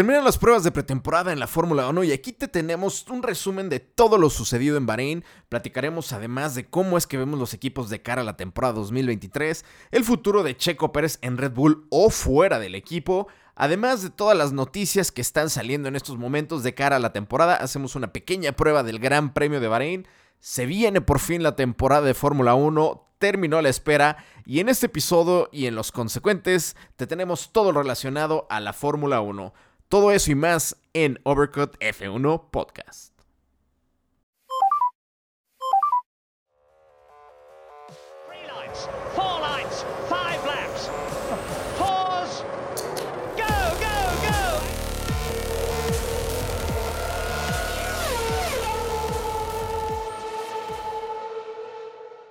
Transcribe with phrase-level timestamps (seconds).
[0.00, 3.68] Terminan las pruebas de pretemporada en la Fórmula 1 y aquí te tenemos un resumen
[3.68, 5.24] de todo lo sucedido en Bahrein.
[5.50, 9.62] Platicaremos además de cómo es que vemos los equipos de cara a la temporada 2023,
[9.90, 13.28] el futuro de Checo Pérez en Red Bull o fuera del equipo.
[13.54, 17.12] Además de todas las noticias que están saliendo en estos momentos de cara a la
[17.12, 20.08] temporada, hacemos una pequeña prueba del Gran Premio de Bahrein.
[20.38, 24.86] Se viene por fin la temporada de Fórmula 1, terminó la espera y en este
[24.86, 29.52] episodio y en los consecuentes te tenemos todo relacionado a la Fórmula 1.
[29.90, 33.12] Todo eso y más en Overcut F1 Podcast.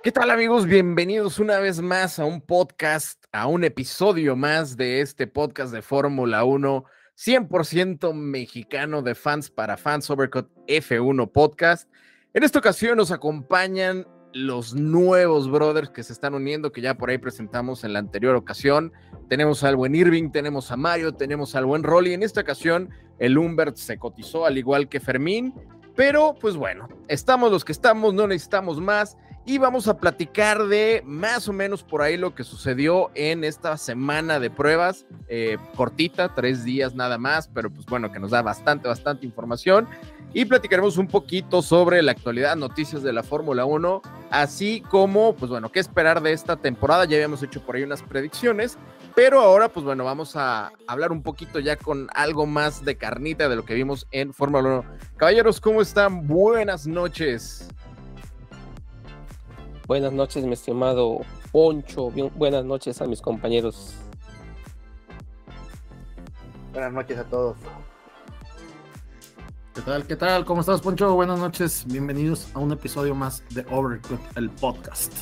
[0.02, 0.64] ¿Qué tal amigos?
[0.64, 5.82] Bienvenidos una vez más a un podcast, a un episodio más de este podcast de
[5.82, 6.86] Fórmula 1
[7.20, 11.90] 100% mexicano de fans para fans Overcut F1 Podcast.
[12.32, 17.10] En esta ocasión nos acompañan los nuevos brothers que se están uniendo, que ya por
[17.10, 18.94] ahí presentamos en la anterior ocasión.
[19.28, 22.14] Tenemos al buen Irving, tenemos a Mario, tenemos al buen Rolly.
[22.14, 25.52] En esta ocasión, el Humbert se cotizó al igual que Fermín,
[25.94, 31.02] pero pues bueno, estamos los que estamos, no necesitamos más y vamos a platicar de
[31.04, 36.34] más o menos por ahí lo que sucedió en esta semana de pruebas, eh, cortita,
[36.34, 39.88] tres días nada más, pero pues bueno, que nos da bastante, bastante información.
[40.32, 45.50] Y platicaremos un poquito sobre la actualidad, noticias de la Fórmula 1, así como, pues
[45.50, 47.04] bueno, qué esperar de esta temporada.
[47.04, 48.78] Ya habíamos hecho por ahí unas predicciones,
[49.16, 53.48] pero ahora, pues bueno, vamos a hablar un poquito ya con algo más de carnita
[53.48, 54.84] de lo que vimos en Fórmula 1.
[55.16, 56.28] Caballeros, ¿cómo están?
[56.28, 57.68] Buenas noches.
[59.90, 62.12] Buenas noches, mi estimado Poncho.
[62.36, 63.96] buenas noches a mis compañeros.
[66.72, 67.56] Buenas noches a todos.
[69.74, 70.06] ¿Qué tal?
[70.06, 70.44] ¿Qué tal?
[70.44, 71.12] ¿Cómo estás, Poncho?
[71.16, 71.84] Buenas noches.
[71.88, 75.12] Bienvenidos a un episodio más de Overcut, el podcast.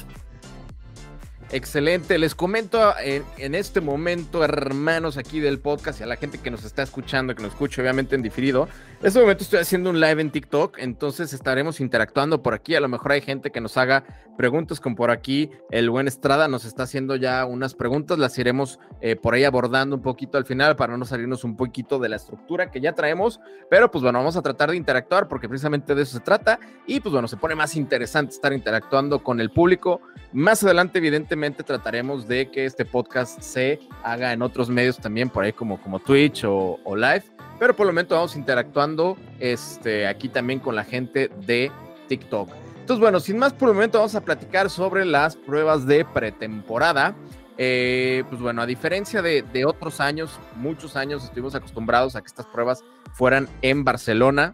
[1.51, 6.51] Excelente, les comento en, este momento, hermanos aquí del podcast y a la gente que
[6.51, 8.69] nos está escuchando, que nos escucha obviamente en diferido.
[9.01, 12.75] En este momento estoy haciendo un live en TikTok, entonces estaremos interactuando por aquí.
[12.75, 14.03] A lo mejor hay gente que nos haga
[14.37, 15.51] preguntas como por aquí.
[15.71, 19.95] El buen Estrada nos está haciendo ya unas preguntas, las iremos eh, por ahí abordando
[19.95, 23.39] un poquito al final para no salirnos un poquito de la estructura que ya traemos.
[23.71, 26.59] Pero pues bueno, vamos a tratar de interactuar porque precisamente de eso se trata.
[26.85, 30.01] Y pues bueno, se pone más interesante estar interactuando con el público.
[30.33, 35.45] Más adelante, evidentemente, trataremos de que este podcast se haga en otros medios también, por
[35.45, 37.25] ahí como, como Twitch o, Live,
[37.59, 41.71] pero por lo menos vamos interactuando este, aquí también con la gente de
[42.09, 42.51] TikTok.
[42.81, 47.15] Entonces, bueno, sin más por el momento vamos a platicar sobre las pruebas de pretemporada.
[47.59, 52.29] Eh, pues bueno, a diferencia de, de, otros años, muchos años estuvimos acostumbrados a que
[52.29, 54.53] estas pruebas fueran en Barcelona.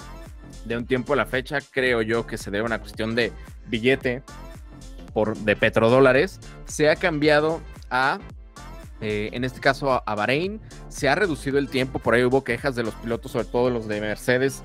[0.65, 3.33] De un tiempo a la fecha, creo yo que se debe a una cuestión de
[3.67, 4.23] billete
[5.15, 8.19] por, de petrodólares se ha cambiado a,
[9.05, 10.63] eh, en este caso, a, Bahrein.
[10.89, 13.87] Se ha reducido el tiempo, por ahí hubo quejas de los pilotos, sobre todo los
[13.87, 14.63] de Mercedes,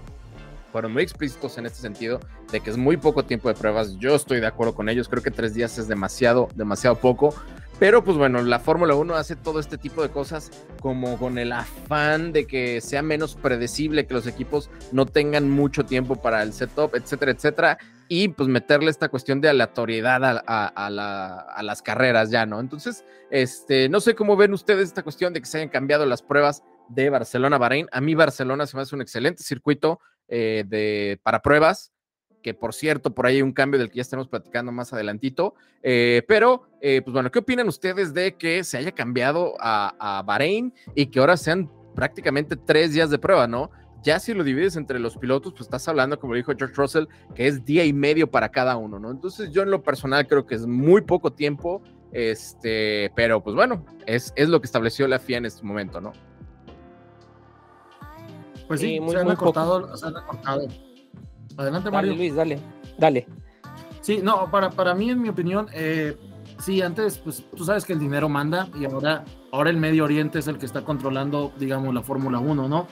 [0.72, 3.98] fueron muy explícitos en este sentido de que es muy poco tiempo de pruebas.
[3.98, 7.36] Yo estoy de acuerdo con ellos, creo que tres días es demasiado, demasiado poco.
[7.80, 10.52] Pero pues bueno, la Fórmula 1 hace todo este tipo de cosas
[10.82, 15.86] como con el afán de que sea menos predecible, que los equipos no tengan mucho
[15.86, 17.78] tiempo para el setup, etcétera, etcétera
[18.10, 22.60] y pues meterle esta cuestión de aleatoriedad a, las carreras ya, ¿no?
[22.60, 26.24] Entonces, este, no sé cómo ven ustedes esta cuestión de que se hayan cambiado las
[26.24, 27.88] pruebas de Barcelona-Bahrein.
[27.92, 31.92] A mí Barcelona se me hace un excelente circuito eh, de, para pruebas,
[32.42, 35.56] que por cierto, por ahí hay un cambio del que ya estamos platicando más adelantito.
[35.84, 40.22] Eh, pero, eh, pues bueno, ¿qué opinan ustedes de que se haya cambiado a, a
[40.24, 43.72] Bahrein y que ahora sean prácticamente tres días de prueba, ¿no?
[44.02, 47.06] Ya si lo divides entre los pilotos, pues estás hablando, como dijo George Russell,
[47.36, 49.12] que es día y medio para cada uno, ¿no?
[49.12, 51.82] Entonces yo en lo personal creo que es muy poco tiempo,
[52.14, 56.14] este, pero pues bueno, es, es lo que estableció la FIA en este momento, ¿no?
[58.68, 59.90] Pues sí, muy, se, han acortado,
[61.60, 62.16] Adelante, Mario.
[62.16, 62.58] Luis, dale,
[62.98, 63.28] dale.
[64.00, 66.18] Sí, no, para, para mí, en mi opinión, eh,
[66.58, 70.40] sí, antes, pues tú sabes que el dinero manda y ahora, ahora el Medio Oriente
[70.40, 72.88] es el que está controlando, digamos, la Fórmula 1, ¿no?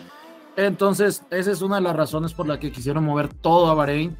[0.57, 4.17] Entonces, esa es una de las razones por la que quisieron mover todo a Bahrein.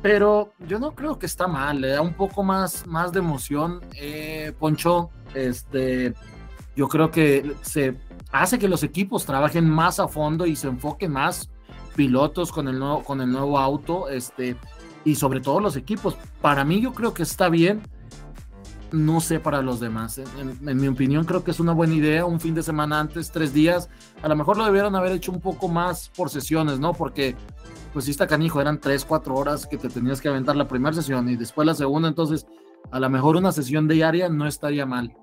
[0.00, 3.80] Pero yo no creo que está mal, le da un poco más, más de emoción.
[3.94, 6.14] Eh, Poncho, este,
[6.74, 7.98] yo creo que se
[8.32, 11.51] hace que los equipos trabajen más a fondo y se enfoquen más
[11.94, 14.56] pilotos con el nuevo, con el nuevo auto, este,
[15.04, 16.16] y sobre todo los equipos.
[16.40, 17.82] Para mí yo creo que está bien,
[18.92, 20.18] no sé para los demás.
[20.18, 22.24] En, mi opinión, creo que es una buena idea.
[22.24, 23.88] Un fin de semana antes, tres días.
[24.22, 26.92] A lo mejor lo debieron haber hecho un poco más por sesiones, ¿no?
[26.92, 27.34] Porque,
[27.92, 30.94] pues, si está canijo, eran tres, cuatro horas que te tenías que aventar la primera
[30.94, 32.08] sesión y después la segunda.
[32.08, 32.46] Entonces,
[32.90, 35.16] a lo mejor una sesión diaria no estaría mal.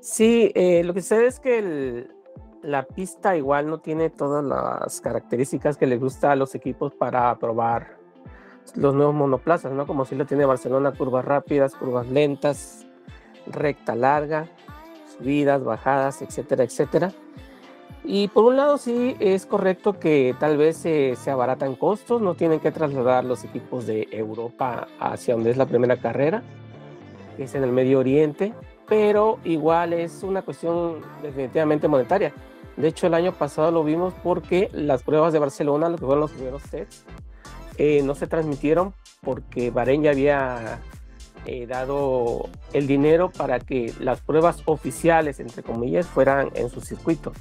[0.00, 2.08] Sí, eh, lo que sucede es que
[2.62, 7.34] la pista igual no tiene todas las características que le gusta a los equipos para
[7.38, 7.98] probar
[8.74, 9.86] los nuevos monoplazas, ¿no?
[9.86, 12.86] Como si lo tiene Barcelona, curvas rápidas, curvas lentas,
[13.46, 14.46] recta larga,
[15.16, 17.12] subidas, bajadas, etcétera, etcétera.
[18.04, 22.60] Y por un lado sí es correcto que tal vez se abaratan costos, no tienen
[22.60, 26.42] que trasladar los equipos de Europa hacia donde es la primera carrera,
[27.36, 28.54] que es en el Medio Oriente,
[28.88, 32.32] pero igual es una cuestión definitivamente monetaria.
[32.80, 36.22] De hecho, el año pasado lo vimos porque las pruebas de Barcelona, los que fueron
[36.22, 37.04] los primeros sets,
[37.76, 40.80] eh, no se transmitieron porque Bahrein ya había
[41.46, 47.32] eh, dado el dinero para que las pruebas oficiales, entre comillas, fueran en su circuito.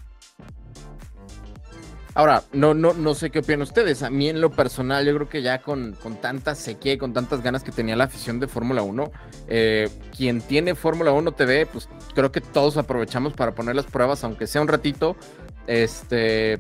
[2.19, 4.03] Ahora, no, no, no sé qué opinan ustedes.
[4.03, 7.13] A mí en lo personal, yo creo que ya con, con tanta sequía y con
[7.13, 9.09] tantas ganas que tenía la afición de Fórmula 1,
[9.47, 14.21] eh, quien tiene Fórmula 1 TV, pues creo que todos aprovechamos para poner las pruebas,
[14.25, 15.15] aunque sea un ratito.
[15.65, 16.59] Este,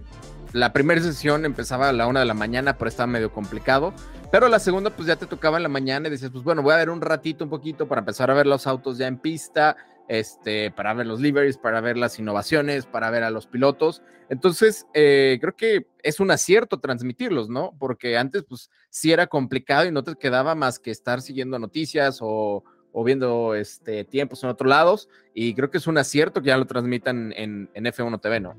[0.53, 3.93] la primera sesión empezaba a la una de la mañana, pero estaba medio complicado.
[4.31, 6.71] Pero la segunda, pues ya te tocaba en la mañana y decías, pues bueno, voy
[6.71, 9.75] a ver un ratito, un poquito para empezar a ver los autos ya en pista,
[10.09, 14.01] este, para ver los liveries, para ver las innovaciones, para ver a los pilotos.
[14.27, 17.75] Entonces, eh, creo que es un acierto transmitirlos, ¿no?
[17.77, 22.19] Porque antes, pues sí era complicado y no te quedaba más que estar siguiendo noticias
[22.21, 22.63] o,
[23.05, 25.09] viendo este, tiempos en otros lados.
[25.33, 28.55] Y creo que es un acierto que ya lo transmitan en, en F1 TV, ¿no?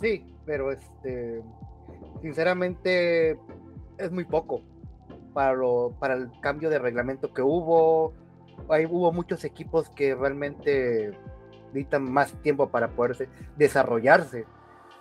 [0.00, 1.42] Sí, pero este,
[2.22, 3.38] sinceramente
[3.98, 4.62] es muy poco
[5.34, 8.14] para, lo, para el cambio de reglamento que hubo.
[8.68, 11.12] Hay, hubo muchos equipos que realmente
[11.66, 14.44] necesitan más tiempo para poderse desarrollarse.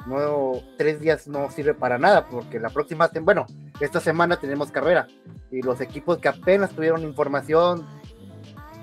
[0.07, 3.45] No, tres días no sirve para nada porque la próxima, bueno,
[3.81, 5.07] esta semana tenemos carrera
[5.51, 7.85] y los equipos que apenas tuvieron información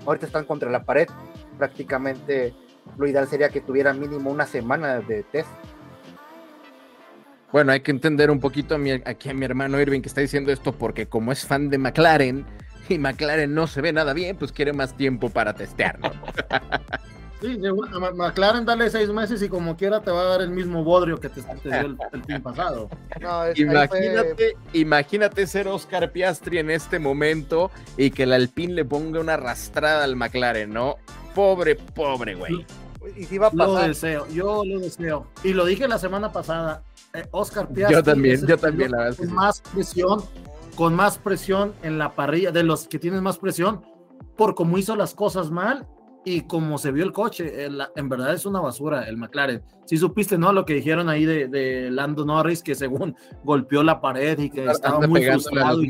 [0.05, 1.08] ahorita están contra la pared.
[1.56, 2.55] Prácticamente
[2.99, 5.49] lo ideal sería que tuvieran mínimo una semana de test
[7.52, 10.20] bueno, hay que entender un poquito a mi, aquí a mi hermano Irving que está
[10.20, 12.44] diciendo esto porque como es fan de McLaren
[12.88, 16.10] y McLaren no se ve nada bien, pues quiere más tiempo para testear, ¿no?
[17.40, 20.82] Sí, a McLaren dale seis meses y como quiera te va a dar el mismo
[20.82, 21.98] bodrio que te, dio el,
[22.28, 22.88] el pasado.
[23.54, 29.34] imagínate, imagínate ser Oscar Piastri en este momento y que el Alpine le ponga una
[29.34, 30.96] arrastrada al McLaren, ¿no?
[31.34, 32.64] Pobre, pobre, güey.
[33.14, 33.68] Y si va a pasar.
[33.68, 35.26] Lo deseo, yo lo deseo.
[35.44, 37.96] Y lo dije la semana pasada, eh, Oscar Piastri.
[37.96, 39.16] Yo también, yo también, la verdad.
[39.18, 40.22] Con más presión,
[40.76, 43.82] con más presión en la parrilla, de los que tienen más presión,
[44.37, 45.88] por cómo hizo las cosas mal
[46.25, 47.67] y como se vio el coche.
[47.67, 49.62] en verdad es una basura el McLaren.
[49.87, 50.52] Si supiste, ¿no?
[50.52, 55.06] Lo que dijeron ahí de, Lando Norris, que según golpeó la pared y que estaba
[55.06, 55.81] muy frustrado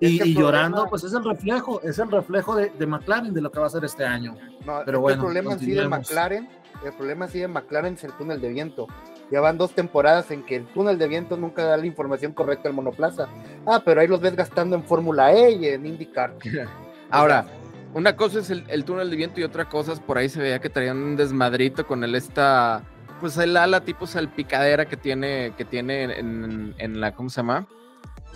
[0.00, 3.66] y, llorando, pues es el reflejo, es el reflejo de, McLaren de lo que va
[3.66, 4.36] a ser este año.
[4.84, 6.48] Pero bueno, el problema sí de McLaren,
[6.84, 8.86] el problema sí de McLaren es el túnel de viento.
[9.30, 12.68] Ya van dos temporadas en que el túnel de viento nunca da la información correcta
[12.68, 13.28] al monoplaza.
[13.66, 16.34] Ah, pero ahí los ves gastando en Fórmula E y en IndyCar.
[17.10, 17.46] Ahora,
[17.94, 20.60] una cosa es el, túnel de viento y otra cosa es por ahí se veía
[20.60, 22.82] que traían un desmadrito con el esta,
[23.20, 27.66] pues el ala tipo salpicadera que tiene, que tiene en, en la, ¿cómo se llama?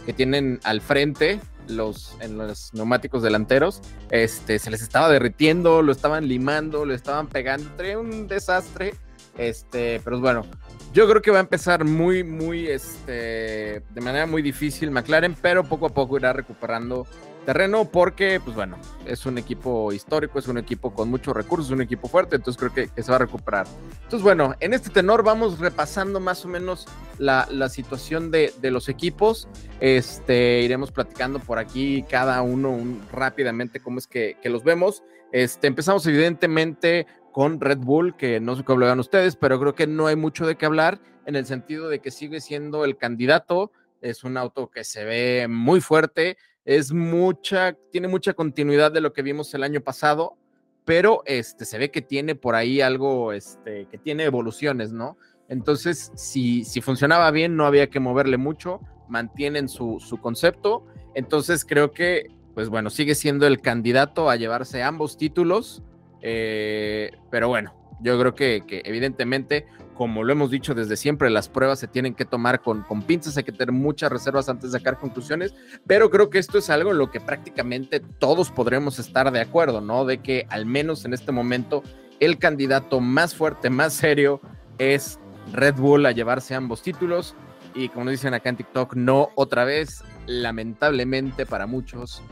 [0.06, 3.80] Que tienen al frente los, en los neumáticos delanteros,
[4.10, 8.94] este, se les estaba derritiendo, lo estaban limando, lo estaban pegando, traía un desastre,
[9.36, 10.44] este, pero bueno,
[10.92, 15.64] yo creo que va a empezar muy, muy, este, de manera muy difícil McLaren, pero
[15.64, 17.06] poco a poco irá recuperando
[17.44, 21.82] terreno porque, pues bueno, es un equipo histórico, es un equipo con muchos recursos, un
[21.82, 23.66] equipo fuerte, entonces creo que, se va a recuperar.
[23.94, 26.86] Entonces, bueno, en este tenor vamos repasando más o menos
[27.18, 29.48] la, situación de, los equipos.
[29.80, 32.78] Este, iremos platicando por aquí cada uno
[33.12, 35.02] rápidamente cómo es que, los vemos.
[35.32, 39.86] Este, empezamos evidentemente con Red Bull, que no sé cómo lo ustedes, pero creo que
[39.86, 43.72] no hay mucho de qué hablar en el sentido de que sigue siendo el candidato.
[44.00, 49.12] Es un auto que se ve muy fuerte, es mucha, tiene mucha continuidad de lo
[49.12, 50.36] que vimos el año pasado,
[50.84, 55.16] pero este, se ve que tiene por ahí algo, este, que tiene evoluciones, ¿no?
[55.48, 60.86] Entonces, si, si funcionaba bien, no había que moverle mucho, mantienen su, su concepto.
[61.14, 65.82] Entonces, creo que, pues bueno, sigue siendo el candidato a llevarse ambos títulos
[66.22, 71.78] eh, pero bueno, yo creo que, evidentemente como lo hemos dicho desde siempre, las pruebas
[71.78, 74.98] se tienen que tomar con, con pinzas, hay que tener muchas reservas antes de sacar
[74.98, 75.54] conclusiones,
[75.86, 79.80] pero creo que esto es algo en lo que prácticamente todos podremos estar de acuerdo,
[79.80, 80.04] ¿no?
[80.04, 81.82] De que al menos en este momento
[82.20, 84.40] el candidato más fuerte, más serio
[84.78, 85.20] es
[85.52, 87.36] Red Bull a llevarse ambos títulos
[87.74, 92.22] y como dicen acá en TikTok, no otra vez, lamentablemente para muchos.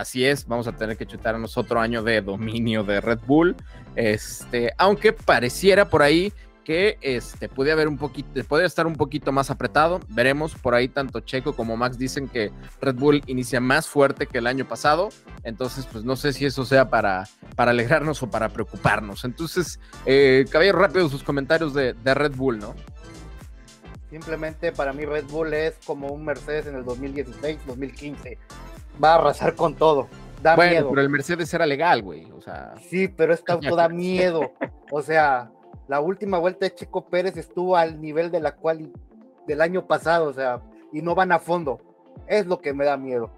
[0.00, 3.54] Así es, vamos a tener que chutarnos otro año de dominio de Red Bull.
[3.96, 6.32] Este, aunque pareciera por ahí
[6.64, 10.00] que este, puede haber un poquito, puede estar un poquito más apretado.
[10.08, 14.38] Veremos por ahí tanto Checo como Max dicen que Red Bull inicia más fuerte que
[14.38, 15.10] el año pasado.
[15.44, 19.26] Entonces, pues no sé si eso sea para, para alegrarnos o para preocuparnos.
[19.26, 22.74] Entonces, eh, caballero, rápido sus comentarios de, de Red Bull, ¿no?
[24.08, 28.38] Simplemente para mí Red Bull es como un Mercedes en el 2016, 2015.
[29.02, 30.08] Va a arrasar con todo.
[30.42, 30.88] Da bueno, miedo.
[30.90, 32.30] pero el Mercedes era legal, güey.
[32.32, 34.52] O sea, Sí, pero este auto da miedo.
[34.90, 35.50] O sea,
[35.88, 38.92] la última vuelta de Checo Pérez estuvo al nivel de la cual
[39.46, 40.60] del año pasado, o sea,
[40.92, 41.80] y no van a fondo.
[42.26, 43.30] Es lo que me da miedo.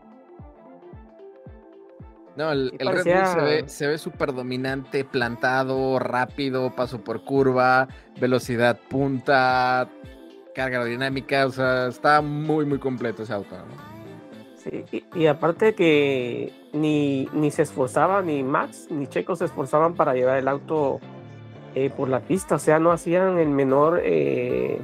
[2.36, 7.24] no, el, el Red Bull se ve, se ve súper dominante, plantado, rápido, paso por
[7.24, 7.88] curva,
[8.20, 9.88] velocidad punta,
[10.54, 11.46] carga aerodinámica.
[11.46, 13.56] O sea, está muy, muy completo ese auto.
[13.56, 13.91] ¿no?
[14.62, 19.94] Sí, y, y aparte que ni, ni se esforzaba, ni Max ni Checo se esforzaban
[19.94, 21.00] para llevar el auto
[21.74, 24.80] eh, por la pista, o sea, no hacían el menor eh,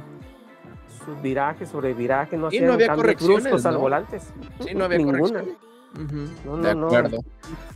[1.05, 3.79] sus virajes sobre viraje, no Y hacían no había cambios correcciones, bruscos al ¿no?
[3.79, 4.19] volante.
[4.19, 5.19] Sí, no había Ninguna.
[5.19, 5.57] corrección.
[5.95, 6.87] Ujú, No, de no, no.
[6.87, 7.23] acuerdo.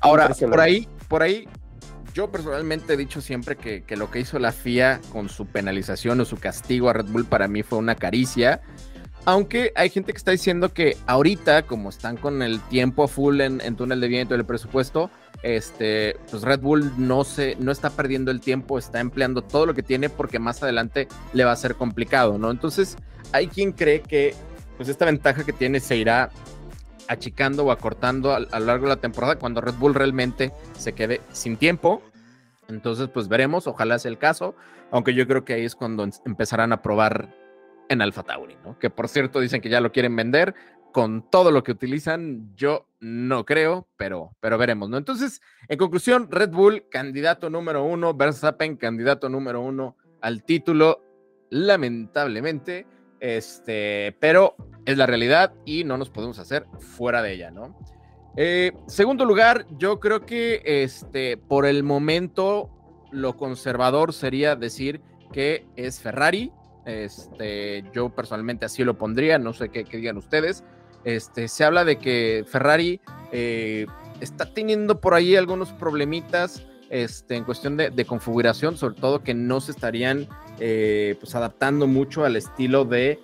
[0.01, 1.47] Ahora, por ahí, por ahí,
[2.13, 6.19] yo personalmente he dicho siempre que, que lo que hizo la FIA con su penalización
[6.19, 8.61] o su castigo a Red Bull para mí fue una caricia.
[9.25, 13.39] Aunque hay gente que está diciendo que ahorita, como están con el tiempo a full
[13.39, 15.09] en, túnel de viento y el presupuesto,
[15.43, 19.73] este, pues Red Bull no, se, no está perdiendo el tiempo, está empleando todo lo
[19.73, 22.51] que tiene porque más adelante le va a ser complicado, ¿no?
[22.51, 22.97] Entonces,
[23.31, 24.35] hay quien cree que
[24.75, 26.29] pues esta ventaja que tiene se irá
[27.07, 30.91] achicando o acortando a, a lo largo de la temporada cuando Red Bull realmente se
[30.91, 32.01] quede sin tiempo.
[32.67, 34.53] Entonces, pues veremos, ojalá sea el caso,
[34.91, 37.29] aunque yo creo que ahí es cuando em- empezarán a probar
[37.89, 38.77] en Alfa Tauri, ¿no?
[38.79, 40.55] Que por cierto dicen que ya lo quieren vender
[40.91, 44.97] con todo lo que utilizan, yo no creo, pero, pero veremos, ¿no?
[44.97, 51.01] Entonces, en conclusión, Red Bull, candidato número uno, Verstappen, candidato número uno al título,
[51.49, 52.85] lamentablemente,
[53.19, 57.75] este, pero es la realidad y no nos podemos hacer fuera de ella, ¿no?
[58.35, 62.69] Eh, segundo lugar, yo creo que este, por el momento
[63.11, 66.51] lo conservador sería decir que es Ferrari.
[66.85, 70.63] Este, yo personalmente así lo pondría, no sé qué, qué digan ustedes.
[71.03, 73.87] Este, se habla de que Ferrari eh,
[74.21, 79.33] está teniendo por ahí algunos problemitas este, en cuestión de, de configuración, sobre todo que
[79.33, 80.27] no se estarían
[80.59, 83.19] eh, pues adaptando mucho al estilo de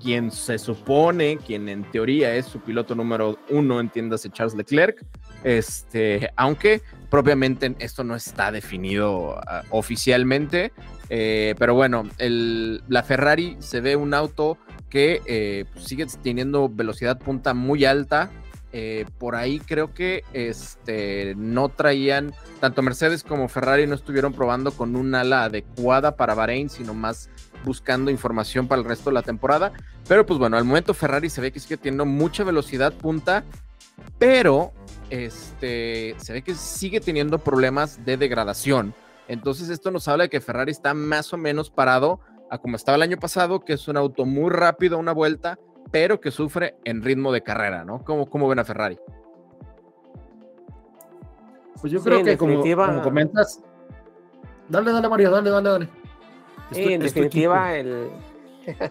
[0.00, 5.04] quien se supone, quien en teoría es su piloto número uno, entiéndase Charles Leclerc,
[5.44, 9.40] este, aunque propiamente esto no está definido uh,
[9.70, 10.72] oficialmente,
[11.10, 14.56] eh, pero bueno, el, la Ferrari se ve un auto
[14.88, 18.30] que eh, sigue teniendo velocidad punta muy alta.
[18.72, 24.70] Eh, por ahí creo que este, no traían, tanto Mercedes como Ferrari no estuvieron probando
[24.70, 27.28] con un ala adecuada para Bahrein, sino más
[27.64, 29.72] buscando información para el resto de la temporada.
[30.06, 33.42] Pero pues bueno, al momento Ferrari se ve que sigue teniendo mucha velocidad punta,
[34.20, 34.72] pero
[35.10, 38.94] este, se ve que sigue teniendo problemas de degradación.
[39.30, 42.18] Entonces esto nos habla de que Ferrari está más o menos parado
[42.50, 45.56] a como estaba el año pasado, que es un auto muy rápido a una vuelta,
[45.92, 48.04] pero que sufre en ritmo de carrera, ¿no?
[48.04, 48.98] ¿Cómo, cómo ven a Ferrari?
[51.80, 52.60] Pues yo Sí, creo en que como,
[53.02, 53.62] comentas,
[54.68, 55.86] dale, dale María, dale, dale, dale.
[55.86, 58.10] Sí, Estoy- en estoy definitiva, el,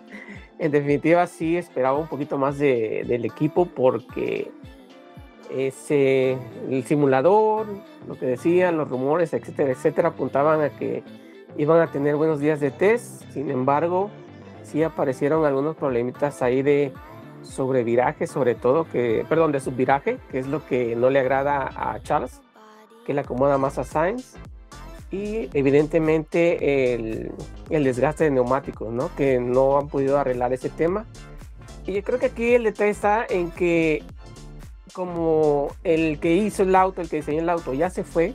[0.59, 4.51] en definitiva sí esperaba un poquito más de, del equipo porque
[5.49, 6.37] ese,
[6.69, 7.67] el simulador,
[8.07, 11.03] lo que decían, los rumores, etcétera, etcétera, apuntaban a que
[11.57, 13.23] iban a tener buenos días de test.
[13.31, 14.09] Sin embargo,
[14.63, 16.93] sí aparecieron algunos problemitas ahí de
[17.41, 21.99] sobreviraje, sobre todo, que, perdón, de subviraje, que es lo que no le agrada a
[22.01, 22.41] Charles,
[23.05, 24.35] que le acomoda más a Sainz
[25.11, 27.31] y evidentemente el,
[27.69, 29.09] el desgaste de neumáticos, ¿no?
[29.15, 31.05] Que no han podido arreglar ese tema.
[31.87, 34.03] Y yo creo que aquí el detalle está en que
[34.93, 38.33] como el que hizo el auto, el que diseñó el auto ya se fue,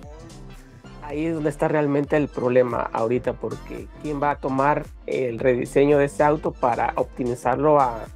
[1.03, 5.99] ahí es donde está realmente el problema ahorita, porque ¿quién va a tomar el rediseño
[5.99, 8.07] de este auto para optimizarlo a,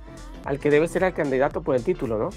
[0.45, 2.31] al que debe ser el candidato por el título, ¿no?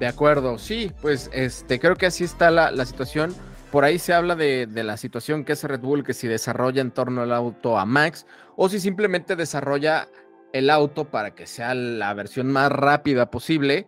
[0.00, 3.34] De acuerdo, sí, pues este, creo que así está la, la situación.
[3.70, 6.90] por ahí se habla de, la situación que es Red Bull, que si desarrolla en
[6.90, 10.08] torno al auto a Max o si simplemente desarrolla
[10.52, 13.86] el auto para que sea la versión más rápida posible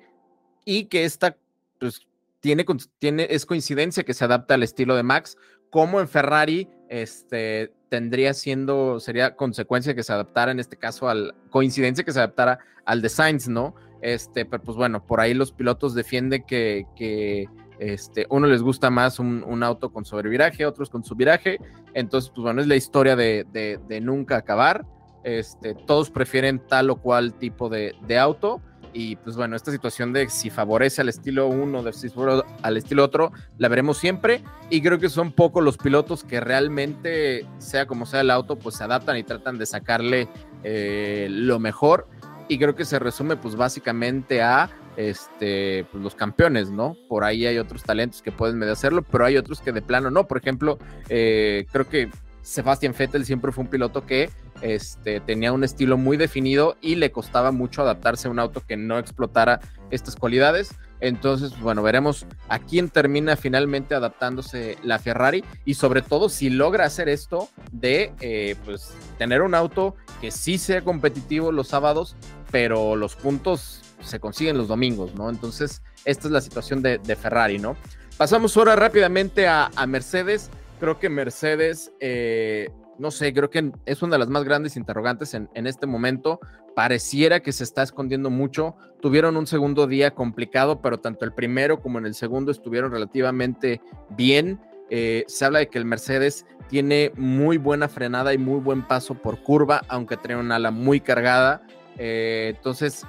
[0.65, 1.37] y que esta
[1.79, 2.07] pues,
[2.41, 2.65] tiene,
[2.99, 5.37] tiene, es coincidencia que se adapta al estilo de Max,
[5.71, 11.35] como en Ferrari este, tendría siendo, sería consecuencia que se adaptara en este caso al,
[11.51, 13.75] coincidencia que se adaptara al design, ¿no?
[14.03, 18.91] Este, pero pues bueno, por ahí los pilotos defienden que, que este, uno les gusta
[18.91, 21.59] más un, auto con sobreviraje, otros con subviraje.
[21.95, 24.85] Entonces, pues bueno, es la historia de, de, nunca acabar.
[25.25, 28.61] Este, todos prefieren tal o cual tipo de, auto.
[28.95, 32.77] Y pues bueno, esta situación de si favorece al estilo uno, de si favorece al
[32.77, 34.45] estilo otro, la veremos siempre.
[34.69, 38.77] Y creo que son pocos los pilotos que realmente, sea como sea el auto, pues
[38.77, 40.29] se adaptan y tratan de sacarle
[40.63, 42.07] eh, lo mejor.
[42.49, 46.97] Y creo que se resume pues básicamente a este, pues, los campeones, ¿no?
[47.09, 50.11] Por ahí hay otros talentos que pueden medio hacerlo, pero hay otros que de plano
[50.11, 50.27] no.
[50.27, 52.11] Por ejemplo, eh, creo que
[52.43, 54.31] Sebastian Vettel siempre fue un piloto que
[54.63, 58.77] este, tenía un estilo muy definido y le costaba mucho adaptarse a un auto que
[58.77, 60.75] no explotara estas cualidades.
[61.01, 66.87] Entonces, bueno, veremos a quién termina finalmente adaptándose la Ferrari y sobre todo si logra
[66.87, 72.15] hacer esto de eh, pues, tener un auto que sí sea competitivo los sábados,
[72.53, 75.29] pero los puntos se consiguen los domingos, ¿no?
[75.29, 77.77] Entonces, esta es la situación de, Ferrari, ¿no?
[78.17, 80.51] Pasamos ahora rápidamente a, Mercedes.
[80.79, 82.69] Creo que Mercedes, eh,
[83.03, 86.39] no sé, creo que es una de las más grandes interrogantes en, este momento.
[86.77, 88.77] Pareciera que se está escondiendo mucho.
[89.01, 93.81] Tuvieron un segundo día complicado, pero tanto el primero como en el segundo estuvieron relativamente
[94.11, 94.61] bien.
[94.89, 99.15] Eh, se habla de que el Mercedes tiene muy buena frenada y muy buen paso
[99.15, 101.67] por curva, aunque tiene una ala muy cargada.
[101.99, 103.05] Eh, entonces,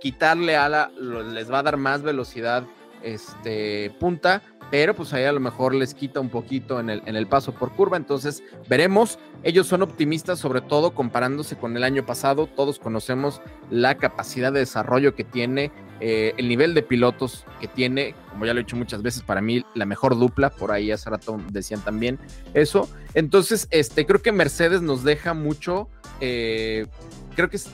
[0.00, 2.64] quitarle ala les va a dar más velocidad
[3.04, 7.16] este, punta, pero pues ahí a lo mejor les quita un poquito en el, en
[7.16, 12.04] el paso por curva, entonces veremos, ellos son optimistas sobre todo comparándose con el año
[12.04, 17.68] pasado, todos conocemos la capacidad de desarrollo que tiene, eh, el nivel de pilotos que
[17.68, 20.90] tiene, como ya lo he dicho muchas veces, para mí la mejor dupla, por ahí
[20.90, 22.18] hace rato decían también
[22.54, 25.88] eso, entonces este, creo que Mercedes nos deja mucho...
[26.20, 26.86] Eh,
[27.36, 27.70] creo que es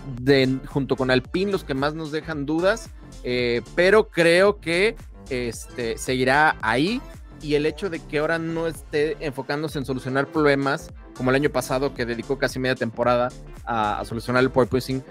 [0.67, 2.91] junto con Alpine los que más nos dejan dudas,
[3.23, 4.95] eh, pero creo que
[5.31, 7.01] este, seguirá ahí
[7.43, 11.51] y el hecho de que ahora no esté enfocándose en solucionar problemas, como el año
[11.51, 13.29] pasado que dedicó casi media temporada
[13.65, 15.05] a, solucionar el porpoising,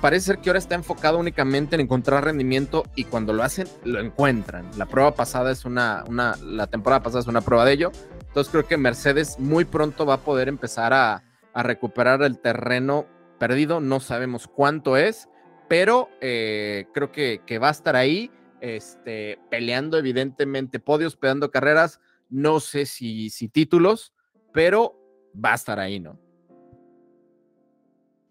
[0.00, 4.00] parece ser que ahora está enfocado únicamente en encontrar rendimiento y cuando lo hacen, lo
[4.00, 4.70] encuentran.
[4.76, 7.92] La prueba pasada es una, una la temporada pasada es una prueba de ello.
[8.28, 13.06] Entonces creo que Mercedes muy pronto va a poder empezar a, a recuperar el terreno
[13.38, 15.28] perdido, no sabemos cuánto es,
[15.68, 22.60] pero eh, creo que, va a estar ahí, este, peleando evidentemente podios, peleando carreras, no
[22.60, 24.12] sé si, si títulos,
[24.52, 24.96] pero
[25.34, 26.18] va a estar ahí, ¿no?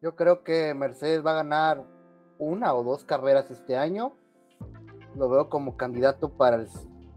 [0.02, 1.84] Yo creo que Mercedes va a ganar
[2.38, 4.16] una o dos carreras este año.
[5.16, 6.68] Lo veo como candidato para el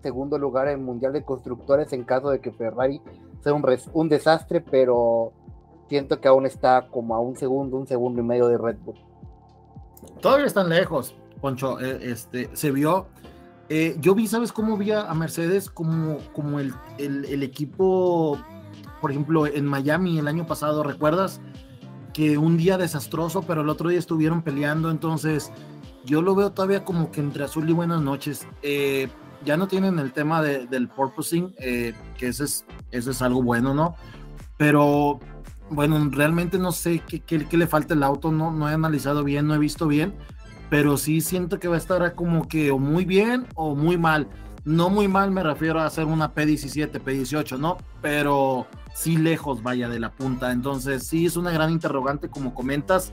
[0.03, 3.01] segundo lugar en Mundial de Constructores en caso de que Ferrari
[3.41, 5.33] sea un, un desastre, pero
[5.89, 8.99] siento que aún está como a un segundo, un segundo y medio de Red Bull.
[10.21, 11.79] Todavía están lejos, Poncho.
[11.81, 13.09] Eh, este, se vio.
[13.69, 18.39] Eh, yo vi, ¿sabes cómo vi a Mercedes como, como el, el, equipo,
[19.01, 21.41] por ejemplo, en Miami el año pasado, ¿recuerdas?
[22.13, 25.51] Que un día desastroso, pero el otro día estuvieron peleando, entonces
[26.05, 28.47] yo lo veo todavía como que entre azul y buenas noches.
[28.63, 29.09] Eh,
[29.45, 33.97] ya no tienen el tema del purposing, que ese es, ese es algo bueno, ¿no?
[34.57, 35.19] Pero
[35.71, 39.49] bueno, realmente no sé qué, qué, le falta el auto, no, no he analizado bien,
[39.49, 40.15] no he visto bien,
[40.73, 44.27] pero sí siento que va a estar como que o muy bien o muy mal.
[44.65, 47.77] No muy mal me refiero a hacer una P17, P18, ¿no?
[48.01, 50.51] Pero sí lejos vaya de la punta.
[50.51, 53.13] Entonces sí es una gran interrogante como comentas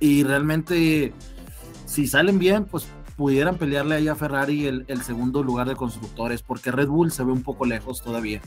[0.00, 1.14] y realmente
[1.86, 6.42] si salen bien, pues pudieran pelearle ahí a Ferrari el, el segundo lugar de constructores,
[6.42, 8.42] porque Red Bull se ve un poco lejos todavía.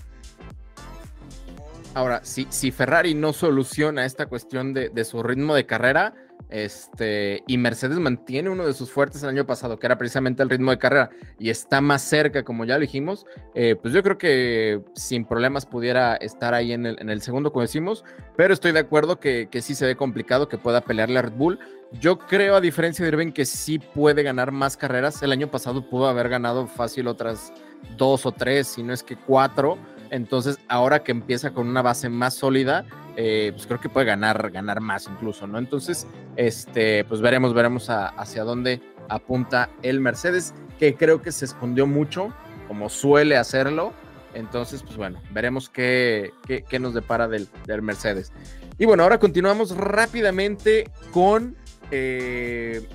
[1.95, 6.13] Ahora, si, si Ferrari no soluciona esta cuestión de, su ritmo de carrera,
[6.49, 10.49] este, y Mercedes mantiene uno de sus fuertes el año pasado, que era precisamente el
[10.51, 14.19] ritmo de carrera, y está más cerca, como ya lo dijimos, eh, pues yo creo
[14.19, 19.19] que sin problemas pudiera estar ahí en el, segundo, como decimos, pero estoy de acuerdo
[19.19, 21.59] que, que, sí se ve complicado que pueda pelearle a Red Bull.
[21.99, 25.21] Yo creo, a diferencia de Irving, que sí puede ganar más carreras.
[25.21, 27.51] El año pasado pudo haber ganado fácil otras
[27.97, 29.77] dos o tres, si no es que cuatro
[30.09, 32.85] entonces, ahora que empieza con una base más sólida,
[33.15, 35.57] eh, pues creo que puede ganar, ganar más incluso, ¿no?
[35.59, 41.85] Entonces, este, pues veremos, veremos hacia dónde apunta el Mercedes, que creo que se escondió
[41.85, 42.33] mucho,
[42.67, 43.93] como suele hacerlo,
[44.33, 47.47] Entonces, pues bueno, veremos qué, qué, nos depara del,
[47.83, 48.31] Mercedes.
[48.79, 51.55] Y bueno, ahora continuamos rápidamente con...
[51.91, 52.87] Eh,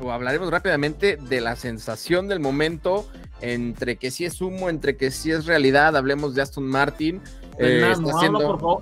[0.00, 3.08] o hablaremos rápidamente de la sensación del momento,
[3.40, 5.96] entre que sí es humo, entre que sí es realidad.
[5.96, 7.20] Hablemos de Aston Martin.
[7.58, 7.82] Eh,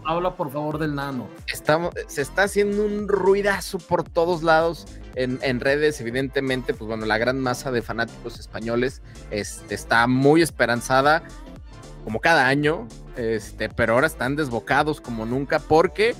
[0.05, 1.29] habla, por favor, del nano.
[1.47, 7.16] Estamos, se está haciendo un ruidazo por todos lados en, redes, evidentemente, pues bueno, la
[7.16, 11.23] gran masa de fanáticos españoles este, está muy esperanzada,
[12.05, 16.14] como cada año, este, pero ahora están desbocados como nunca porque,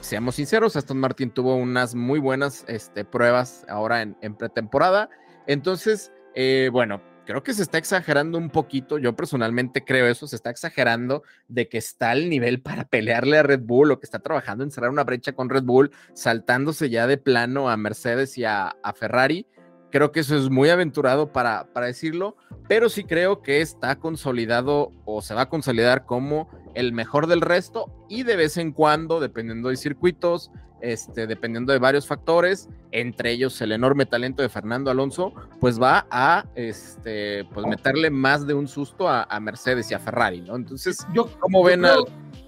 [0.00, 5.08] seamos sinceros, Aston Martin tuvo unas muy buenas este, pruebas ahora en, en pretemporada.
[5.46, 8.98] Entonces, eh, bueno, creo que se está exagerando un poquito.
[8.98, 13.42] Yo personalmente creo eso, se está exagerando de que está al nivel para pelearle a
[13.42, 17.06] Red Bull o que está trabajando en cerrar una brecha con Red Bull, saltándose ya
[17.06, 19.46] de plano a Mercedes y a, Ferrari.
[19.90, 22.36] Creo que eso es muy aventurado para, para decirlo,
[22.68, 27.42] pero sí creo que está consolidado o se va a consolidar como el mejor del
[27.42, 30.50] resto y de vez en cuando, dependiendo de circuitos,
[30.82, 36.06] este, dependiendo de varios factores, entre ellos el enorme talento de Fernando Alonso, pues va
[36.10, 40.56] a este, pues meterle más de un susto a, Mercedes y a Ferrari, ¿no?
[40.56, 41.84] Entonces, yo, ¿cómo ven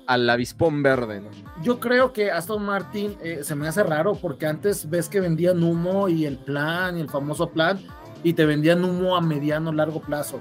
[0.06, 1.22] al, avispón verde?
[1.62, 5.62] Yo creo que Aston Martin eh, se me hace raro porque antes ves que vendían
[5.62, 7.80] humo y el plan y el famoso plan
[8.24, 10.40] y te vendían humo a mediano largo plazo.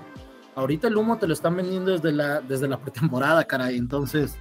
[0.55, 3.77] Ahorita el humo te lo están vendiendo desde la, desde la pretemporada, caray.
[3.77, 4.35] Entonces,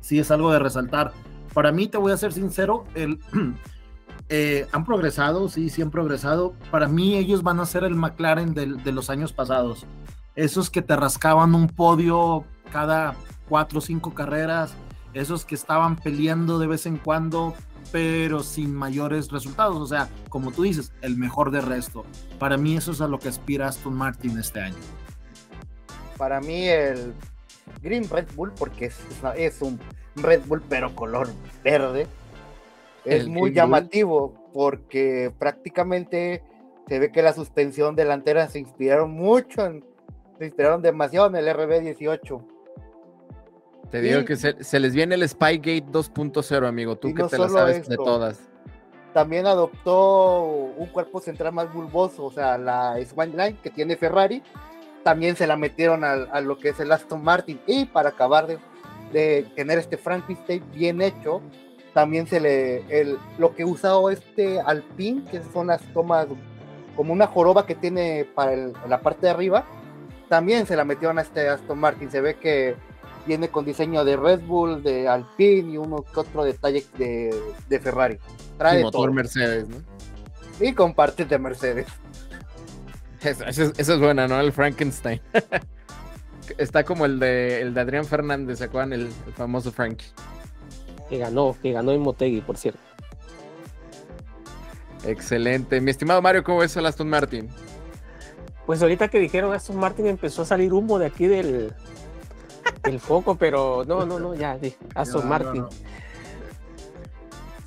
[0.00, 1.12] sí es algo de resaltar.
[1.56, 3.18] Para mí, te voy a ser sincero, el,
[4.28, 6.52] eh, han progresado, sí, sí han progresado.
[6.70, 9.86] Para mí, ellos van a ser el McLaren de, los años pasados.
[10.34, 13.14] Esos que te rascaban un podio cada
[13.48, 14.74] cuatro o cinco carreras,
[15.14, 17.54] esos que estaban peleando de vez en cuando,
[17.90, 19.78] pero sin mayores resultados.
[19.78, 22.04] O sea, como tú dices, el mejor de resto.
[22.38, 24.76] Para mí, eso es a lo que aspira Aston Martin este año.
[26.18, 27.14] Para mí, el
[27.80, 28.92] Green Red Bull, porque
[29.38, 29.80] es un
[30.16, 31.28] Red Bull, pero color
[31.62, 32.06] verde.
[33.04, 36.42] Es muy llamativo porque prácticamente
[36.88, 39.84] se ve que la suspensión delantera se inspiraron mucho, en,
[40.38, 42.42] se inspiraron demasiado en el RB18.
[43.90, 47.88] Te digo que se, les viene el Spygate 2.0, amigo, tú que te la sabes
[47.88, 48.40] de todas.
[49.12, 50.42] También adoptó
[50.76, 54.42] un cuerpo central más bulboso, o sea, la Swan Line que tiene Ferrari,
[55.04, 57.60] también se la metieron a, a, lo que es el Aston Martin.
[57.66, 58.58] Y para acabar de
[59.12, 61.42] de tener este Frankenstein bien hecho,
[61.94, 66.26] también se le, el, lo que usado este Alpine, que son las tomas
[66.94, 68.54] como una joroba que tiene para
[68.88, 69.64] la parte de arriba,
[70.28, 72.76] también se la metieron a este Aston Martin, se ve que
[73.26, 78.18] viene con diseño de Red Bull, de Alpine y uno que otro detalle de, Ferrari.
[78.58, 79.76] Trae motor Mercedes, ¿no?
[80.60, 81.86] Y con partes de Mercedes.
[83.22, 84.40] Esa es buena, ¿no?
[84.40, 85.20] El Frankenstein.
[86.58, 88.92] está como el de, el de Adrián Fernández, ¿se acuerdan?
[88.92, 90.06] El, famoso Frankie.
[91.08, 92.80] Que ganó, que ganó en Motegi, por cierto.
[95.04, 95.80] Excelente.
[95.80, 97.48] Mi estimado Mario, ¿cómo ves el Aston Martin?
[98.66, 101.72] Pues ahorita que dijeron Aston Martin empezó a salir humo de aquí del,
[102.82, 104.58] del foco, pero no, no, no, ya,
[104.94, 105.64] Aston Martin.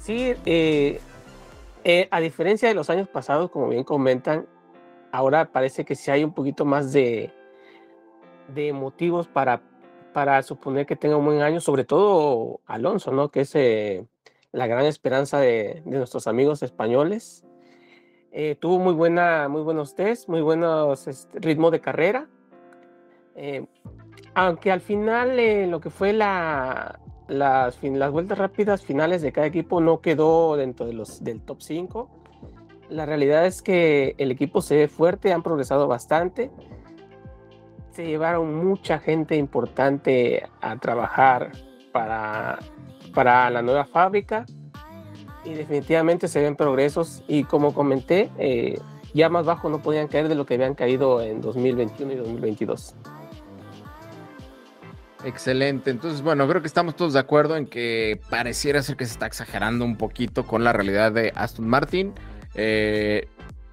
[0.01, 0.99] Sí, eh,
[1.83, 4.47] eh, a diferencia de los años pasados, como bien comentan,
[5.11, 7.31] ahora parece que sí hay un poquito más de,
[8.53, 9.61] de motivos para,
[10.13, 13.29] para suponer que tenga un buen año, sobre todo Alonso, ¿no?
[13.29, 14.05] Que es eh,
[14.51, 17.45] la gran esperanza de, nuestros amigos españoles.
[18.31, 22.27] Eh, tuvo muy, buena, muy buenos test, muy buenos este, ritmos de carrera.
[23.35, 23.65] Eh,
[24.35, 29.81] aunque al final lo que fue la, las, las vueltas rápidas finales de cada equipo
[29.81, 32.09] no quedó dentro de los, del top 5.
[32.89, 36.51] La realidad es que el equipo se ve fuerte, han progresado bastante
[37.99, 41.51] se llevaron mucha gente importante a trabajar
[41.91, 42.57] para,
[43.13, 44.45] para la nueva fábrica
[45.43, 48.79] y definitivamente se ven progresos y como comenté, eh,
[49.13, 52.95] ya más bajo no podían caer de lo que habían caído en 2021 y 2022.
[55.25, 59.11] Excelente, entonces bueno, creo que estamos todos de acuerdo en que pareciera ser que se
[59.11, 62.13] está exagerando un poquito con la realidad de Aston Martin.
[62.55, 63.27] Eh,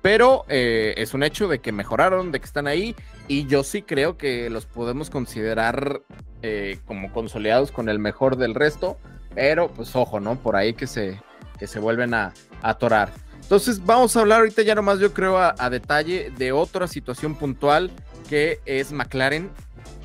[0.07, 2.95] pero eh, es un hecho de que mejoraron, de que están ahí,
[3.27, 6.01] y yo sí creo que los podemos considerar
[6.42, 8.99] eh, como consolidados con el mejor del resto,
[9.35, 10.37] pero pues ojo, ¿no?
[10.37, 11.21] Por ahí que se,
[11.59, 13.11] que se vuelven a, atorar.
[13.42, 17.35] Entonces vamos a hablar ahorita ya nomás yo creo a, a, detalle de otra situación
[17.35, 17.90] puntual
[18.29, 19.51] que es McLaren.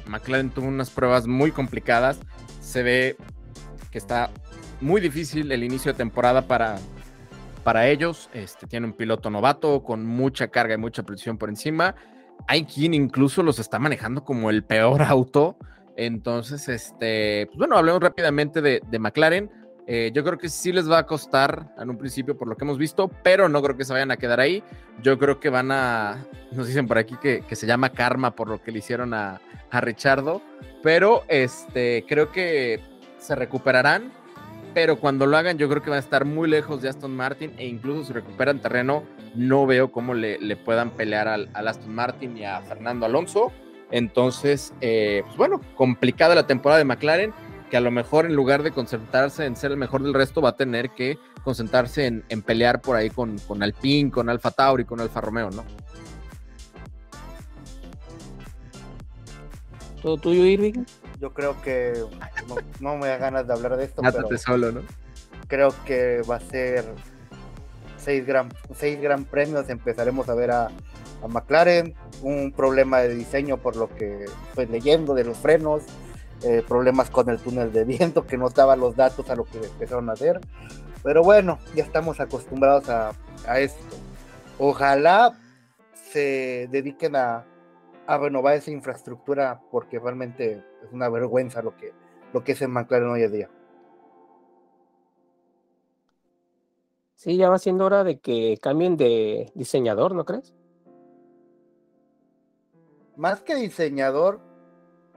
[0.07, 2.17] McLaren tuvo unas pruebas muy complicadas,
[2.59, 3.17] se ve
[3.91, 4.31] que está
[4.79, 6.79] muy difícil el inicio de temporada para,
[7.61, 8.29] para ellos.
[8.33, 11.95] Este, tiene un piloto novato con mucha carga y mucha presión por encima.
[12.47, 15.57] hay quien incluso los está manejando como el peor auto.
[15.95, 19.51] Entonces, este, pues bueno, hablemos rápidamente de, McLaren.
[19.87, 22.63] Eh, yo creo que sí les va a costar en un principio por lo que
[22.63, 24.63] hemos visto, pero no creo que se vayan a quedar ahí.
[25.01, 28.61] Yo creo que van a, nos dicen por aquí que, se llama karma por lo
[28.61, 30.41] que le hicieron a, a Richardo,
[30.81, 32.79] pero este, creo que
[33.17, 34.11] se recuperarán,
[34.73, 37.51] pero cuando lo hagan yo creo que van a estar muy lejos de Aston Martin
[37.57, 39.03] e incluso si recuperan terreno,
[39.35, 43.51] no veo cómo le, puedan pelear al, Aston Martin y a Fernando Alonso.
[43.91, 47.33] Entonces, eh, pues bueno, complicada la temporada de McLaren
[47.71, 50.49] que a lo mejor en lugar de concentrarse en ser el mejor del resto, va
[50.49, 54.99] a tener que concentrarse en, pelear por ahí con, con Alpine, con Alfa Tauri, con
[54.99, 55.63] Alfa Romeo, ¿no?
[60.01, 60.83] ¿Todo tuyo, Irving?
[61.21, 61.93] Yo creo que
[62.79, 64.81] no, me da ganas de hablar de esto, pero solo, ¿no?
[65.47, 66.83] Creo que va a ser
[67.97, 69.69] seis gran, seis gran premios.
[69.69, 70.65] Empezaremos a ver a,
[71.21, 75.83] a McLaren, un problema de diseño por lo que estoy leyendo de los frenos,
[76.43, 79.59] eh, problemas con el túnel de viento, que no daban los datos a lo que
[79.59, 80.41] empezaron a hacer.
[81.03, 83.13] Pero bueno, ya estamos acostumbrados a,
[83.59, 83.95] esto.
[84.57, 85.37] Ojalá
[86.11, 87.45] se dediquen a,
[88.07, 91.93] renovar esa infraestructura porque realmente es una vergüenza lo que,
[92.33, 93.49] lo que es en McLaren hoy en día.
[97.15, 100.55] Sí, ya va siendo hora de que cambien de diseñador, ¿no crees?
[103.15, 104.39] Más que diseñador,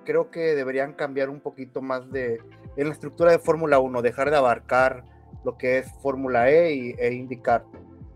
[0.05, 2.43] creo que deberían cambiar un poquito más de
[2.77, 5.05] en la estructura de Fórmula 1, dejar de abarcar
[5.45, 7.65] lo que es Fórmula E y, e indicar,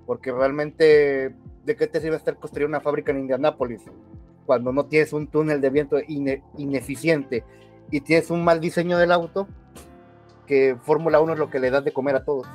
[0.05, 1.35] porque realmente
[1.65, 3.83] ¿de qué te sirve estar construyendo una fábrica en Indianápolis
[4.49, 5.99] cuando no tienes un túnel de viento
[6.57, 7.45] ineficiente
[7.91, 9.47] y tienes un mal diseño del auto?
[10.47, 12.47] Que Fórmula 1 es lo que le das de comer a todos.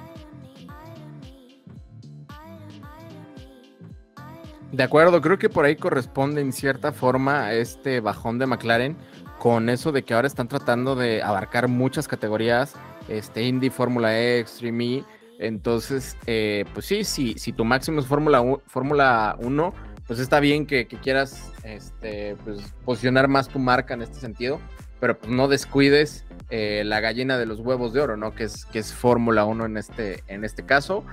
[4.72, 8.98] De acuerdo, creo que por ahí corresponde en cierta forma a este bajón de McLaren
[9.38, 12.74] con eso de que ahora están tratando de abarcar muchas categorías,
[13.08, 15.04] este Indy, Fórmula E, Extreme.
[15.38, 19.74] Entonces, eh, pues sí, sí, si tu máximo es Fórmula 1,
[20.08, 24.60] pues está bien que, quieras este, pues, posicionar más tu marca en este sentido,
[25.00, 28.34] pero pues no descuides eh, la gallina de los huevos de oro, ¿no?
[28.34, 31.04] Que es, que es Fórmula 1 en este, en este caso.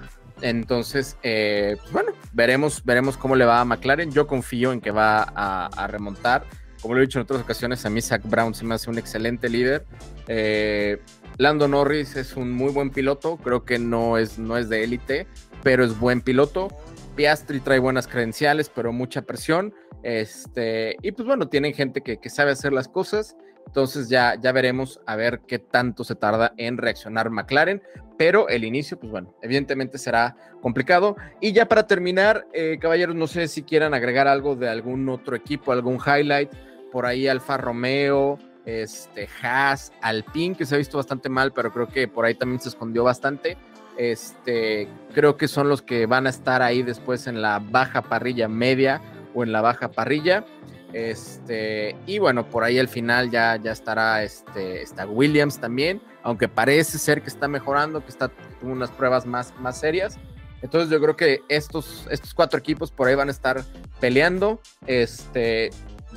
[0.42, 4.12] Entonces, eh, pues bueno, veremos, veremos cómo le va a McLaren.
[4.12, 6.44] Yo confío en que va a, remontar
[6.80, 8.96] como lo he dicho en otras ocasiones, a mí Zach Brown se me hace un
[8.96, 9.84] excelente líder.
[10.28, 10.98] Eh,
[11.36, 15.26] Lando Norris es un muy buen piloto, creo que no es, no es de élite,
[15.62, 16.68] pero es buen piloto.
[17.16, 19.74] Piastri trae buenas credenciales, pero mucha presión.
[20.02, 23.36] Este, y pues bueno, tienen gente que, sabe hacer las cosas.
[23.66, 27.82] Entonces ya, ya veremos a ver qué tanto se tarda en reaccionar McLaren,
[28.18, 31.16] pero el inicio, pues bueno, evidentemente será complicado.
[31.40, 35.36] Y ya para terminar, eh, caballeros, no sé si quieran agregar algo de algún otro
[35.36, 36.50] equipo, algún highlight
[36.90, 41.88] por ahí Alfa Romeo, este, Haas, Alpine, que se ha visto bastante mal, pero creo
[41.88, 43.56] que por ahí también se escondió bastante.
[43.96, 48.48] Este, creo que son los que van a estar ahí después en la baja parrilla
[48.48, 49.00] media
[49.34, 50.44] o en la baja parrilla.
[50.92, 56.48] Este, y bueno, por ahí al final ya, ya estará este, está Williams también, aunque
[56.48, 58.28] parece ser que está mejorando, que está
[58.60, 60.18] con unas pruebas más, más serias.
[60.62, 63.62] Entonces yo creo que estos, estos cuatro equipos por ahí van a estar
[64.00, 64.60] peleando.
[64.86, 65.70] Este,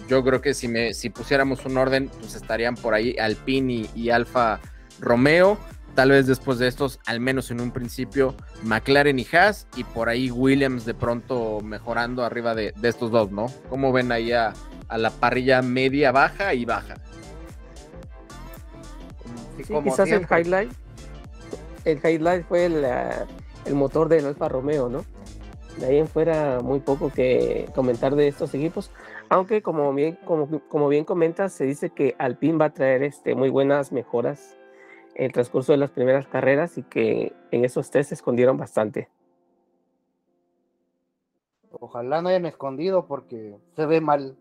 [0.07, 4.09] yo creo que si, me, si pusiéramos un orden, pues estarían por ahí Alpine y,
[4.09, 4.59] Alfa
[4.99, 5.57] Romeo.
[5.95, 10.09] Tal vez después de estos, al menos en un principio, McLaren y Haas, y por
[10.09, 13.45] ahí Williams de pronto mejorando arriba de, estos dos, ¿no?
[13.69, 14.53] ¿Cómo ven ahí a,
[14.89, 16.95] la parrilla media, baja y baja?
[19.57, 20.71] Sí, quizás el highlight,
[21.85, 22.83] el highlight fue el,
[23.65, 25.05] el motor del Alfa Romeo, ¿no?
[25.77, 28.89] De ahí en fuera muy poco que comentar de estos equipos.
[29.29, 33.35] Aunque como bien, como, como bien comentas, se dice que Alpine va a traer este,
[33.35, 34.57] muy buenas mejoras
[35.15, 39.09] el transcurso de las primeras carreras y que en esos test se escondieron bastante.
[41.79, 44.35] Ojalá no hayan escondido porque se ve mal.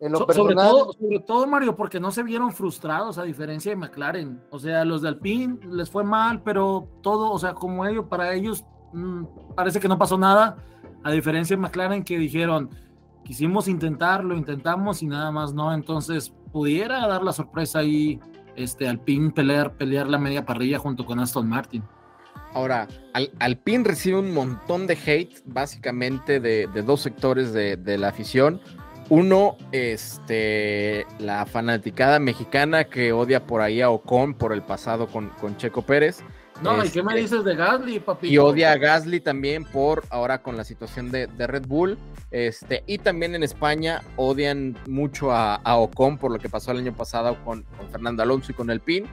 [0.00, 4.42] sobre, todo, sobre todo, Mario, porque no se vieron frustrados a diferencia de McLaren.
[4.50, 8.34] O sea, los de Alpine les fue mal, pero todo, o sea, como ellos, para
[8.34, 9.24] ellos mm,
[9.54, 10.56] parece que no pasó nada.
[11.04, 12.70] A diferencia de McLaren que dijeron,
[13.24, 18.20] quisimos intentarlo, intentamos y nada más no, entonces pudiera dar la sorpresa ahí
[18.56, 21.82] este Alpine pelear, pelear la media parrilla junto con Aston Martin.
[22.54, 22.86] Ahora,
[23.40, 28.60] Alpine recibe un montón de hate, básicamente de, dos sectores de, la afición.
[29.08, 35.30] Uno, este, la fanaticada mexicana que odia por ahí a Ocon por el pasado con,
[35.30, 36.22] con Checo Pérez.
[36.62, 38.28] No, ¿y qué me Este, dices de Gasly, papi?
[38.28, 41.98] y odia a Gasly también por ahora con la situación de, de Red Bull.
[42.30, 46.78] Este, y también en España odian mucho a, a Ocon por lo que pasó el
[46.78, 49.06] año pasado con, con Fernando Alonso y con el PIN.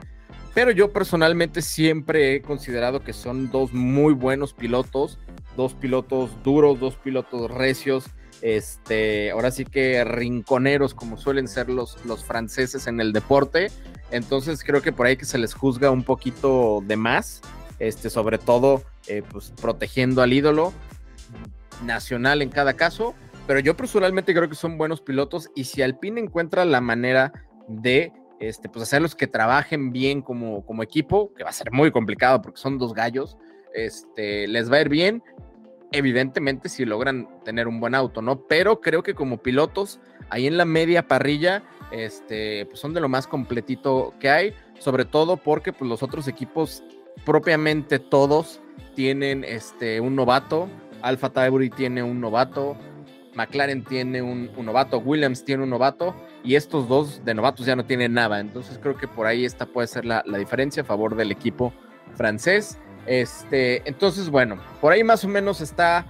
[0.54, 5.18] Pero yo personalmente siempre he considerado que son dos muy buenos pilotos,
[5.56, 8.04] dos pilotos duros, dos pilotos recios,
[8.42, 13.70] este, ahora sí que rinconeros como suelen ser los, los franceses en el deporte.
[14.12, 17.40] Entonces creo que por ahí que se les juzga un poquito de más,
[17.78, 20.72] este, sobre todo eh, pues, protegiendo al ídolo
[21.84, 23.14] nacional en cada caso.
[23.46, 27.32] Pero yo personalmente creo que son buenos pilotos y si Alpine encuentra la manera
[27.66, 31.90] de este, pues hacerlos que trabajen bien como, como equipo, que va a ser muy
[31.90, 33.38] complicado porque son dos gallos,
[33.72, 35.22] este, les va a ir bien.
[35.92, 38.46] Evidentemente, si logran tener un buen auto, ¿no?
[38.46, 43.08] Pero creo que como pilotos, ahí en la media parrilla, este, pues son de lo
[43.08, 46.82] más completito que hay, sobre todo porque pues, los otros equipos,
[47.24, 48.60] propiamente todos,
[48.94, 50.68] tienen este, un novato.
[51.02, 52.76] Alfa Tauri tiene un novato,
[53.34, 57.84] McLaren tiene un, novato, Williams tiene un novato, y estos dos de novatos ya no
[57.84, 58.40] tienen nada.
[58.40, 61.72] Entonces creo que por ahí esta puede ser la, diferencia a favor del equipo
[62.14, 62.78] francés.
[63.06, 66.06] Este, entonces, bueno, por ahí más o menos está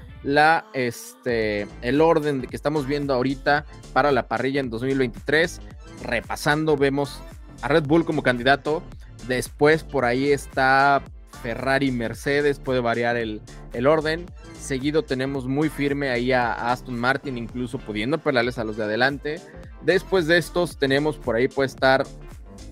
[0.73, 5.61] este, el orden de que estamos viendo ahorita para la parrilla en 2023.
[6.03, 7.21] Repasando, vemos
[7.63, 8.83] a Red Bull como candidato.
[9.27, 11.03] Después por ahí está
[11.43, 13.41] Ferrari, Mercedes, puede variar el,
[13.73, 14.27] el orden.
[14.59, 18.85] Seguido tenemos muy firme ahí a, a Aston Martin, incluso pudiendo pelearles a los de
[18.85, 19.41] adelante.
[19.83, 22.05] Después de estos tenemos por ahí puede estar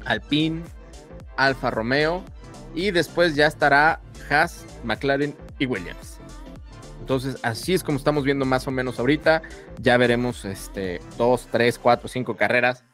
[0.04, 0.62] Alpine,
[1.36, 2.22] Alfa Romeo
[2.74, 6.18] y después ya estará Haas, McLaren y Williams.
[7.00, 9.42] Entonces, así es como estamos viendo más o menos ahorita.
[9.80, 12.84] Ya veremos este, dos, tres, cuatro, cinco carreras.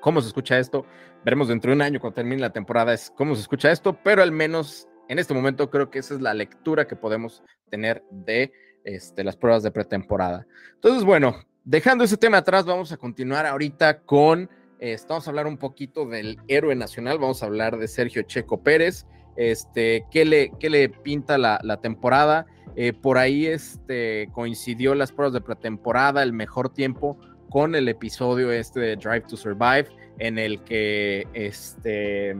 [0.00, 0.86] ¿Cómo se escucha esto?
[1.24, 4.22] Veremos dentro de un año cuando termine la temporada es cómo se escucha esto, pero
[4.22, 8.52] al menos en este momento creo que esa es la lectura que podemos tener de
[8.84, 10.46] este, las pruebas de pretemporada.
[10.74, 11.34] Entonces, bueno,
[11.64, 16.06] dejando ese tema atrás, vamos a continuar ahorita con, eh, vamos a hablar un poquito
[16.06, 20.88] del héroe nacional, vamos a hablar de Sergio Checo Pérez, este, qué le, qué le
[20.88, 22.46] pinta la, la temporada.
[22.76, 27.18] Eh, por ahí este, coincidió las pruebas de pretemporada, el mejor tiempo
[27.50, 29.86] con el episodio este de Drive to Survive,
[30.18, 32.36] en el que este,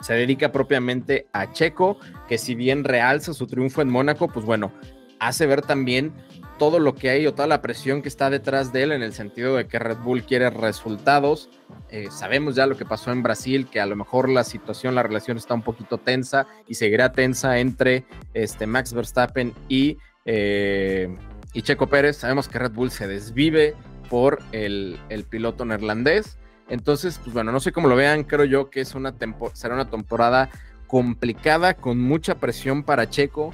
[0.00, 1.98] se dedica propiamente a Checo,
[2.28, 4.72] que si bien realza su triunfo en Mónaco, pues bueno,
[5.18, 6.12] hace ver también
[6.58, 9.14] todo lo que hay o toda la presión que está detrás de él en el
[9.14, 11.48] sentido de que Red Bull quiere resultados.
[11.88, 15.02] Eh, sabemos ya lo que pasó en Brasil, que a lo mejor la situación, la
[15.02, 21.16] relación está un poquito tensa y seguirá tensa entre este, Max Verstappen y, eh,
[21.52, 22.18] y Checo Pérez.
[22.18, 26.38] Sabemos que Red Bull se desvive por el, el, piloto neerlandés.
[26.68, 29.14] Entonces, pues bueno, no sé cómo lo vean, creo yo que es una
[29.52, 30.50] será una temporada
[30.86, 33.52] complicada, con mucha presión para Checo,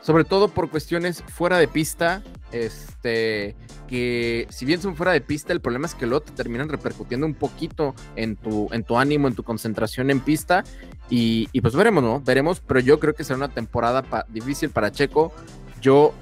[0.00, 3.56] sobre todo por cuestiones fuera de pista, este,
[3.88, 7.26] que si bien son fuera de pista, el problema es que luego te terminan repercutiendo
[7.26, 10.62] un poquito en tu, en tu ánimo, en tu concentración en pista,
[11.08, 12.20] y, pues veremos, ¿no?
[12.20, 15.32] Veremos, pero yo creo que será una temporada pa difícil para Checo.
[15.80, 16.12] Yo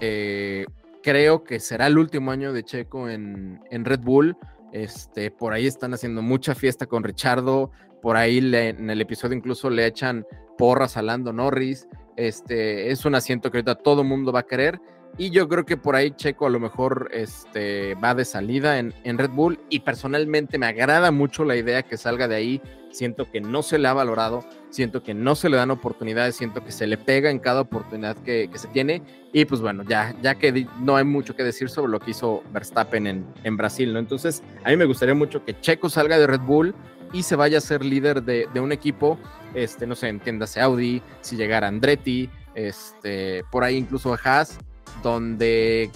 [0.00, 0.66] eh,
[1.06, 4.36] creo que será el último año de Checo en, en Red Bull.
[4.72, 7.70] Este, por ahí están haciendo mucha fiesta con Richardo,
[8.02, 10.26] por ahí le, en el episodio incluso le echan
[10.58, 11.86] porras a Lando Norris.
[12.16, 14.80] Este, es un asiento que ahorita todo el mundo va a querer.
[15.18, 18.92] Y yo creo que por ahí Checo a lo mejor este, va de salida en,
[19.04, 19.58] en, Red Bull.
[19.70, 22.62] Y personalmente me agrada mucho la idea que salga de ahí.
[22.90, 26.64] Siento que no se le ha valorado, siento que no se le dan oportunidades, siento
[26.64, 29.02] que se le pega en cada oportunidad que, que se tiene.
[29.32, 32.42] Y pues bueno, ya, ya que no hay mucho que decir sobre lo que hizo
[32.52, 33.98] Verstappen en, en Brasil, ¿no?
[33.98, 36.74] Entonces, a mí me gustaría mucho que Checo salga de Red Bull
[37.12, 39.18] y se vaya a ser líder de, de un equipo,
[39.54, 44.58] este, no sé, entiéndase Audi, si llegara Andretti, este, por ahí incluso Haas,
[45.02, 45.90] donde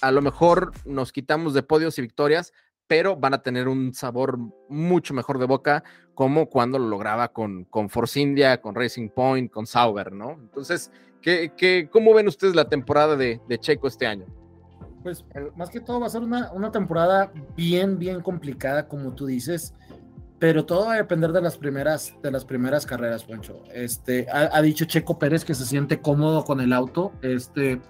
[0.00, 2.52] a lo mejor nos quitamos de podios y victorias,
[2.86, 7.64] pero van a tener un sabor mucho mejor de boca, como cuando lo lograba con,
[7.64, 10.32] con Force India, con Racing Point, con Sauber, ¿no?
[10.32, 10.90] Entonces,
[11.22, 14.26] ¿qué, qué, ¿cómo ven ustedes la temporada de, de Checo este año?
[15.02, 15.24] Pues
[15.56, 19.74] más que todo va a ser una, una temporada bien, bien complicada, como tú dices
[20.44, 23.62] pero todo va a depender de las primeras, de las primeras carreras, Poncho.
[23.72, 27.12] Este, ha, ha, dicho Checo Pérez que se siente cómodo con el auto.
[27.22, 27.80] Este,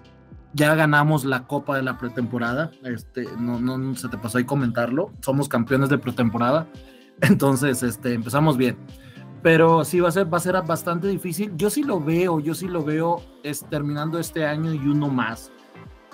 [0.55, 2.71] ya ganamos la copa de la pretemporada.
[2.83, 5.11] Este, no, no se te pasó ahí comentarlo.
[5.19, 6.67] Somos campeones de pretemporada.
[7.21, 8.77] Entonces, este, empezamos bien.
[9.43, 11.51] Pero sí va a ser, va a ser bastante difícil.
[11.57, 15.51] Yo sí lo veo, yo sí lo veo es, terminando este año y uno más.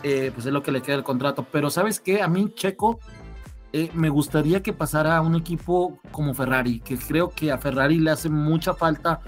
[0.04, 1.46] Eh, pues es lo que le queda el contrato.
[1.52, 2.24] Pero ¿sabes qué?
[2.24, 3.00] A mí Checo
[3.74, 8.00] eh, me gustaría que pasara a un equipo como Ferrari, que creo que a Ferrari
[8.00, 9.22] le hace mucha falta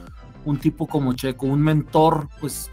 [0.44, 2.72] un tipo como Checo, un mentor, pues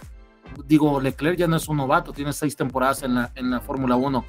[0.67, 3.97] digo, Leclerc ya no es un novato, tiene seis temporadas en la, en la Fórmula
[3.97, 4.25] 1,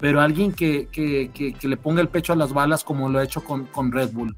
[0.00, 3.24] pero alguien que, que, que, le ponga el pecho a las balas como lo ha
[3.24, 4.36] hecho con, con Red Bull,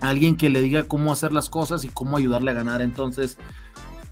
[0.00, 2.82] alguien que le diga cómo hacer las cosas y cómo ayudarle a ganar.
[2.82, 3.38] Entonces,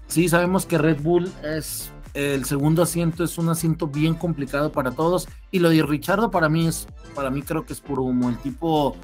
[0.07, 4.91] sí, sabemos que Red Bull es el segundo asiento, es un asiento bien complicado para
[4.91, 5.27] todos.
[5.51, 8.29] Y lo de Richardo para mí es, para mí creo que es puro humo.
[8.29, 8.95] El tipo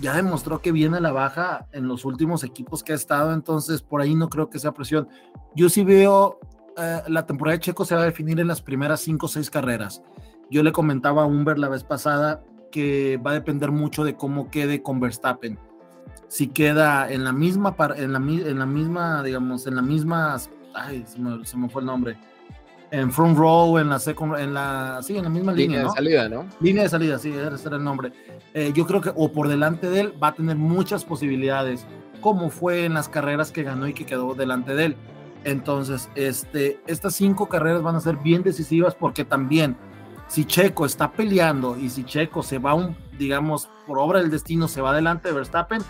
[0.00, 4.00] ya demostró que viene la baja en los últimos equipos que ha estado, entonces por
[4.00, 5.08] ahí no creo que sea presión.
[5.54, 6.38] Yo sí veo
[6.80, 9.50] eh, la temporada de Checo se va a definir en las primeras cinco o seis
[9.50, 10.02] carreras.
[10.50, 14.50] Yo le comentaba a Humber la vez pasada que va a depender mucho de cómo
[14.50, 15.58] quede con Verstappen
[16.30, 20.36] si queda en la misma, en la, en la misma, digamos, en la misma,
[20.74, 22.16] ay, se me, fue el nombre,
[22.92, 25.96] en front row, en la second, en la, sí, en la misma línea, línea de
[25.96, 26.46] salida, ¿no?
[26.60, 28.12] Línea de salida, sí, ese era el nombre.
[28.54, 31.84] Eh, yo creo que, o por delante de él, va a tener muchas posibilidades,
[32.20, 34.96] como fue en las carreras que ganó y que quedó delante de él.
[35.44, 39.76] Entonces, este, estas cinco carreras van a ser bien decisivas porque también,
[40.28, 44.68] si Checo está peleando y si Checo se va un, digamos, por obra del destino,
[44.68, 45.82] se va delante de Verstappen,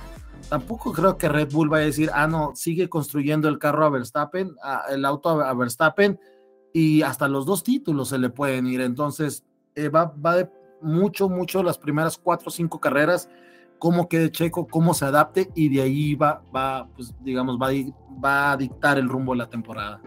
[0.49, 3.91] tampoco creo que Red Bull vaya a decir, ah, no, sigue construyendo el carro a
[3.91, 4.55] Verstappen,
[4.91, 6.19] el auto a, Verstappen,
[6.73, 8.81] y hasta los dos títulos se le pueden ir.
[8.81, 9.45] Entonces,
[9.75, 13.29] eh, va, va de mucho, mucho las primeras cuatro o cinco carreras,
[13.81, 17.71] cómo quede Checo, cómo se adapte, y de ahí va, va pues, digamos, va,
[18.25, 20.01] va a dictar el rumbo de la temporada.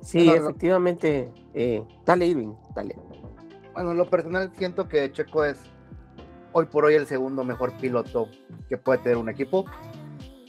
[0.00, 1.32] Sí, efectivamente.
[1.52, 2.96] Eh, dale, Irving, dale.
[3.74, 5.58] Bueno, lo personal siento que Checo es
[6.52, 8.28] hoy por hoy el segundo mejor piloto
[8.68, 9.66] que puede tener un equipo.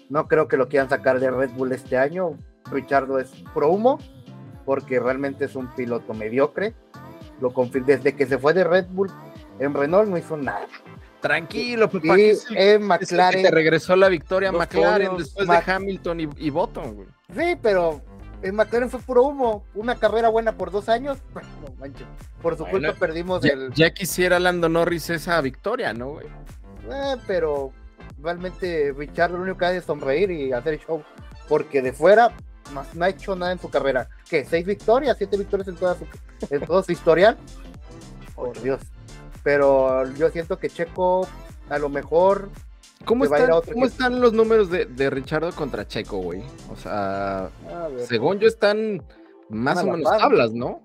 [0.09, 2.38] No creo que lo quieran sacar de Red Bull este año.
[2.71, 3.97] Richardo es pro humo,
[4.65, 6.75] porque realmente es un piloto mediocre.
[7.39, 7.53] Lo
[7.85, 9.11] desde que se fue de Red Bull
[9.59, 10.67] en Renault no hizo nada.
[11.21, 13.41] Tranquilo, pues, y en McLaren.
[13.41, 18.01] Se regresó la victoria a McLaren después de Hamilton y, y Button, Sí, pero
[18.43, 19.65] en McLaren fue puro humo.
[19.73, 21.17] Una carrera buena por dos años.
[21.61, 22.07] No manches.
[22.41, 23.73] Por su culpa perdimos el.
[23.73, 26.27] Ya quisiera Lando Norris esa victoria, ¿no, güey?
[26.89, 27.71] Eh, pero
[28.21, 31.03] realmente Richard lo único que hace es sonreír y hacer show.
[31.47, 32.31] Porque de fuera
[32.74, 34.09] no, ha hecho nada en su carrera.
[34.30, 34.45] ¿Qué?
[34.45, 35.18] ¿Seis victorias?
[35.18, 36.05] ¿Siete victorias en, toda su,
[36.49, 37.38] en todo su historial?
[38.36, 38.82] Por Dios.
[39.43, 41.28] Pero yo siento que Checo
[41.70, 42.49] a lo mejor
[43.05, 46.43] ¿Cómo, están, los números de, de Richardo contra Checo, güey?
[46.72, 47.49] O sea,
[47.99, 49.01] según yo están
[49.49, 50.82] más o menos tablas, ¿no?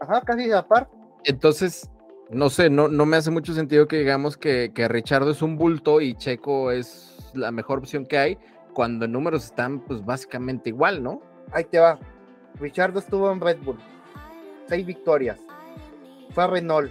[0.00, 0.88] Ajá, casi a par.
[1.24, 1.88] Entonces,
[2.30, 5.56] no sé, no, no me hace mucho sentido que digamos que, que Richardo es un
[5.56, 8.38] bulto y Checo es la mejor opción que hay,
[8.72, 11.20] cuando números están pues básicamente igual, ¿no?
[11.52, 11.98] Ahí te va.
[12.60, 13.78] Richardo estuvo en Red Bull,
[14.68, 15.38] seis victorias.
[16.30, 16.90] Fue a Renault,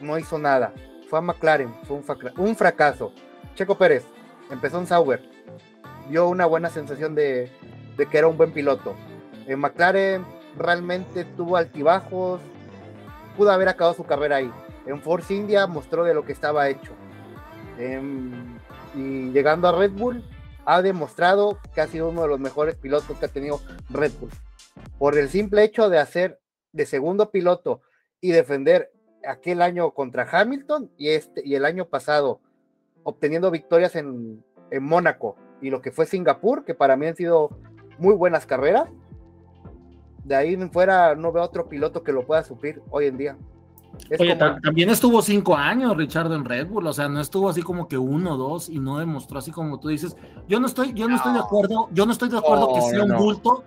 [0.00, 0.72] no hizo nada
[1.10, 2.00] fue a McLaren, fue
[2.38, 3.12] un, fracaso.
[3.56, 4.04] Checo Pérez
[4.48, 5.20] empezó en Sauber,
[6.08, 7.50] dio una buena sensación de,
[7.96, 8.94] que era un buen piloto.
[9.48, 10.24] En McLaren
[10.56, 12.40] realmente tuvo altibajos,
[13.36, 14.52] pudo haber acabado su carrera ahí.
[14.86, 16.92] En Force India mostró de lo que estaba hecho.
[18.94, 20.22] y llegando a Red Bull,
[20.72, 24.30] ha demostrado que ha sido uno de los mejores pilotos que ha tenido Red Bull.
[25.00, 26.40] Por el simple hecho de hacer
[26.70, 27.82] de segundo piloto
[28.20, 28.92] y defender
[29.26, 32.40] aquel año contra Hamilton y, este, y el año pasado
[33.02, 37.50] obteniendo victorias en, en Mónaco y lo que fue Singapur, que para mí han sido
[37.98, 38.88] muy buenas carreras.
[40.22, 43.38] De ahí fuera no veo otro piloto que lo pueda suplir hoy en día.
[44.18, 47.86] Oye, también estuvo cinco años Richard en Red Bull, o sea, no estuvo así como
[47.86, 50.16] que uno o dos y no demostró así como tú dices.
[50.48, 53.04] Yo no estoy, yo no, estoy de acuerdo, yo no estoy de acuerdo que sea
[53.04, 53.64] un bulto,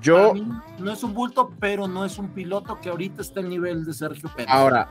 [0.00, 0.34] yo.
[0.78, 3.94] No es un bulto, pero no es un piloto que ahorita está el nivel de
[3.94, 4.50] Sergio Pérez.
[4.50, 4.88] Ahora,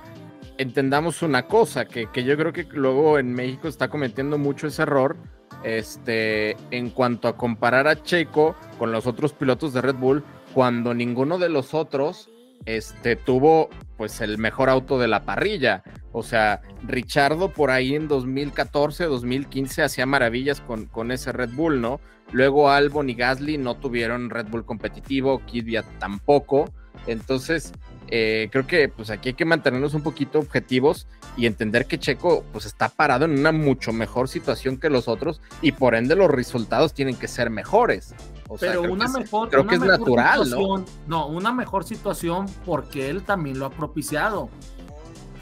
[0.58, 4.84] entendamos una cosa, que, que, yo creo que luego en México está cometiendo mucho ese
[4.84, 5.18] error.
[5.64, 10.24] Este, en cuanto a comparar a Checo con los otros pilotos de Red Bull,
[10.54, 12.30] cuando ninguno de los otros
[12.66, 15.84] este, tuvo pues el mejor auto de la parrilla.
[16.12, 21.82] O sea, Richardo por ahí en 2014, 2015 hacía maravillas con, con ese Red Bull,
[21.82, 22.00] ¿no?
[22.32, 26.72] Luego Albon y Gasly no tuvieron Red Bull competitivo, Kvyat tampoco.
[27.08, 27.74] Entonces,
[28.08, 32.43] eh, creo que pues aquí hay que mantenernos un poquito objetivos y entender que Checo
[32.52, 36.30] pues está parado en una mucho mejor situación que los otros y por ende los
[36.30, 38.14] resultados tienen que ser mejores.
[38.60, 40.86] Pero una mejor, creo que es natural, ¿no?
[41.08, 44.50] No, una mejor situación porque él también lo ha propiciado.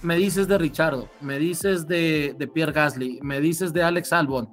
[0.01, 4.49] Me dices de Richardo, me dices de, de Pierre Gasly, me dices de Alex Albon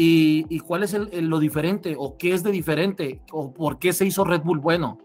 [0.00, 1.96] ¿Y, cuál es lo diferente?
[1.98, 3.20] ¿O qué es de diferente?
[3.32, 4.96] ¿O por qué se hizo Red Bull bueno?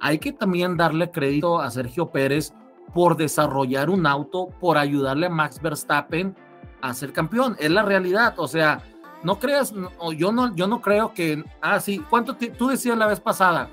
[0.00, 2.52] Hay que también darle crédito a Sergio Pérez
[2.94, 6.36] por desarrollar un auto, por ayudarle a Max Verstappen
[6.80, 8.80] a ser campeón, es la realidad, o sea,
[9.22, 13.06] no creas, o yo no, yo no creo que, ah, sí, ¿cuánto tú decías la
[13.06, 13.70] vez pasada?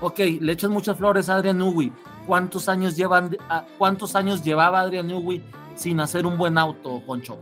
[0.00, 1.92] Ok, le echan muchas flores a Adrian Newey,
[2.26, 3.36] ¿cuántos años llevan,
[3.78, 5.42] cuántos años llevaba Adrian Newey
[5.74, 7.38] sin hacer un buen auto, Poncho?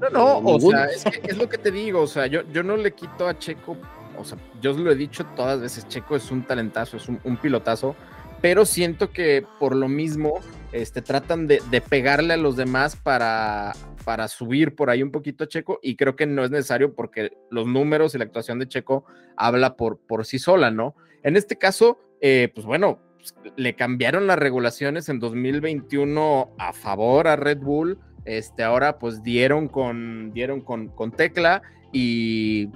[0.00, 2.92] No, no, o sea, es, lo que te digo, o sea, yo, yo no le
[2.92, 3.76] quito a Checo,
[4.18, 7.36] o sea, yo lo he dicho todas veces, Checo es un talentazo, es un, un
[7.36, 7.94] pilotazo,
[8.40, 10.40] pero siento que por lo mismo
[10.72, 13.72] este, tratan de, pegarle a los demás para,
[14.04, 17.32] para subir por ahí un poquito a Checo y creo que no es necesario porque
[17.50, 19.04] los números y la actuación de Checo
[19.36, 20.94] habla por, por sí sola, ¿no?
[21.22, 27.28] En este caso, eh, pues bueno, pues, le cambiaron las regulaciones en 2021 a favor
[27.28, 32.68] a Red Bull, este, ahora pues dieron con, dieron con, con tecla y,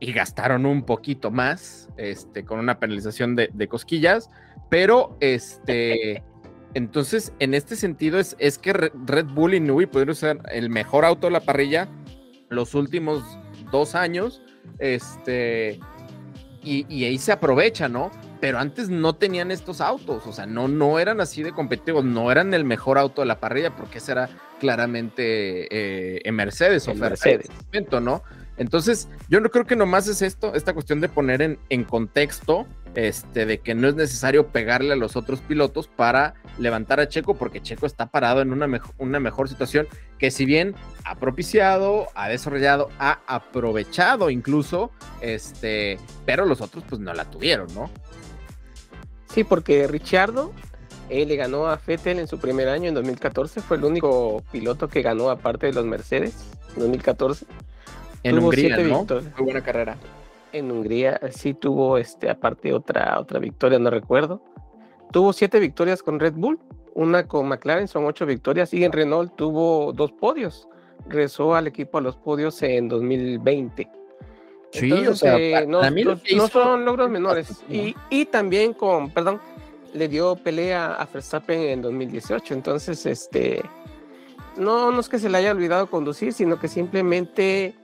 [0.00, 4.30] y, gastaron un poquito más, este, con una penalización de, de cosquillas.
[4.68, 6.24] Pero, este,
[6.76, 11.06] entonces, en este sentido, es, es que Red Bull y Nui pudieron ser el mejor
[11.06, 11.88] auto de la parrilla
[12.50, 13.22] los últimos
[13.72, 14.42] dos años,
[14.78, 15.80] este,
[16.62, 18.10] y, ahí se aprovecha, ¿no?
[18.42, 22.30] Pero antes no tenían estos autos, o sea, no, no eran así de competitivos, no
[22.30, 24.28] eran el mejor auto de la parrilla, porque ese era
[24.60, 27.48] claramente eh, en Mercedes o Mercedes,
[28.02, 28.22] ¿no?
[28.58, 32.66] Entonces, yo no creo que nomás es esto, esta cuestión de poner en, en contexto
[32.96, 37.34] este, de que no es necesario pegarle a los otros pilotos para levantar a Checo,
[37.34, 39.86] porque Checo está parado en una, una mejor situación
[40.18, 40.74] que si bien
[41.04, 44.90] ha propiciado, ha desarrollado, ha aprovechado incluso,
[45.20, 47.90] este, pero los otros pues no la tuvieron, ¿no?
[49.32, 50.52] Sí, porque Richardo
[51.10, 53.60] él le ganó a Fettel en su primer año, en 2014.
[53.60, 56.34] Fue el único piloto que ganó aparte de los Mercedes,
[56.74, 57.46] en 2014.
[58.22, 59.04] En Hungría, ¿no?
[59.04, 59.96] Muy buena carrera
[60.52, 64.42] en Hungría sí tuvo, este, aparte otra, otra victoria, no recuerdo.
[65.12, 66.58] Tuvo siete victorias con Red Bull,
[66.94, 70.68] una con McLaren, son ocho victorias, y en Renault tuvo dos podios.
[71.08, 73.88] Rezó al equipo a los podios en 2020.
[74.72, 75.80] Sí, o sea, eh, no,
[76.48, 77.62] son logros menores.
[77.68, 79.40] Y, y, también con, perdón,
[79.94, 82.52] le dio pelea a Verstappen en 2018.
[82.52, 83.62] Entonces, este,
[84.56, 87.74] no, no es que se le haya olvidado conducir, sino que simplemente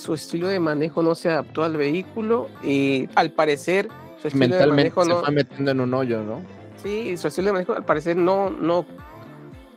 [0.00, 3.88] su estilo de manejo no se adaptó al vehículo y al parecer
[4.20, 6.42] su estilo de manejo se no fue metiendo en un hoyo, ¿no?
[6.82, 8.86] Sí, su estilo de manejo al parecer no, no,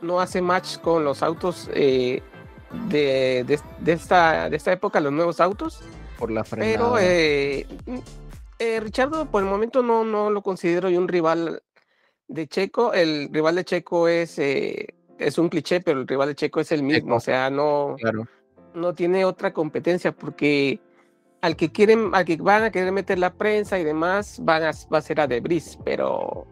[0.00, 2.22] no hace match con los autos eh,
[2.88, 3.44] de,
[3.78, 5.82] de, esta, de esta época, los nuevos autos.
[6.18, 6.72] Por la frenada.
[6.72, 7.66] Pero eh,
[8.58, 11.62] eh, Richardo por el momento no, no lo considero yo un rival
[12.28, 12.94] de Checo.
[12.94, 16.82] El rival de Checo es, es un cliché, pero el rival de Checo es el
[16.82, 17.16] mismo.
[17.16, 18.26] O sea, no, claro
[18.74, 20.80] no tiene otra competencia porque
[21.40, 24.70] al que quieren, al que van a querer meter la prensa y demás, van a,
[24.92, 26.46] va a ser a Debris, pero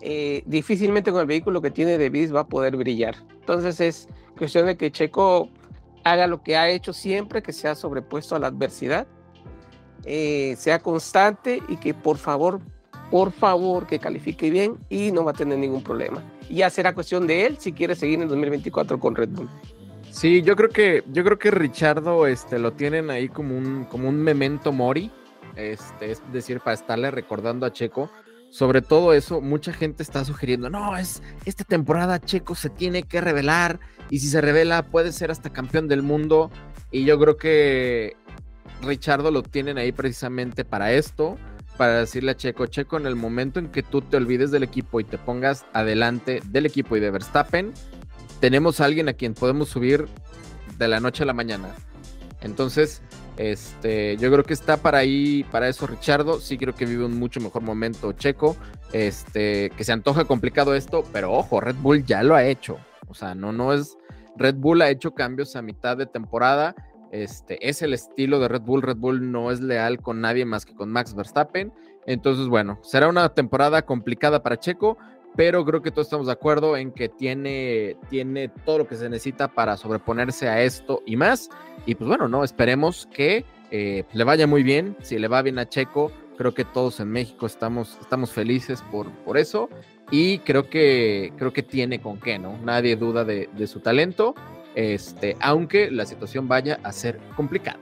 [0.00, 3.16] eh, difícilmente con el vehículo que tiene Debris va a poder brillar.
[3.40, 5.48] Entonces es cuestión de que Checo
[6.04, 9.06] haga lo que ha hecho siempre, que sea sobrepuesto a la adversidad,
[10.04, 12.60] eh, sea constante y que por favor,
[13.10, 16.22] por favor, que califique bien y no va a tener ningún problema.
[16.48, 19.50] Ya será cuestión de él si quiere seguir en 2024 con Red Bull.
[20.10, 24.08] Sí, yo creo que, yo creo que Richardo este, lo tienen ahí como un, como
[24.08, 25.10] un memento mori,
[25.56, 28.10] este, es decir, para estarle recordando a Checo.
[28.50, 33.20] Sobre todo eso, mucha gente está sugiriendo, no, es esta temporada Checo se tiene que
[33.20, 33.78] revelar
[34.08, 36.50] y si se revela puede ser hasta campeón del mundo.
[36.90, 38.16] Y yo creo que
[38.80, 41.36] Richardo lo tienen ahí precisamente para esto,
[41.76, 44.98] para decirle a Checo, Checo, en el momento en que tú te olvides del equipo
[45.00, 47.72] y te pongas adelante del equipo y de Verstappen,
[48.40, 50.06] tenemos a alguien a quien podemos subir
[50.78, 51.74] de la noche a la mañana.
[52.40, 53.02] Entonces,
[53.36, 56.40] este, yo creo que está para ahí, para eso Richardo.
[56.40, 58.56] Sí creo que vive un mucho mejor momento Checo.
[58.92, 62.78] Este, que se antoja complicado esto, pero ojo, Red Bull ya lo ha hecho.
[63.08, 63.96] O sea, no, no es.
[64.36, 66.74] Red Bull ha hecho cambios a mitad de temporada.
[67.10, 68.82] Este, es el estilo de Red Bull.
[68.82, 71.72] Red Bull no es leal con nadie más que con Max Verstappen.
[72.06, 74.96] Entonces, bueno, será una temporada complicada para Checo,
[75.36, 79.08] pero creo que todos estamos de acuerdo en que tiene, tiene todo lo que se
[79.08, 81.48] necesita para sobreponerse a esto y más.
[81.86, 84.96] Y pues bueno, no, esperemos que eh, le vaya muy bien.
[85.00, 89.10] Si le va bien a Checo, creo que todos en México estamos, estamos felices por,
[89.24, 89.68] por eso.
[90.10, 92.58] Y creo que, creo que tiene con qué, ¿no?
[92.64, 94.34] Nadie duda de, de su talento,
[94.74, 97.80] este, aunque la situación vaya a ser complicada.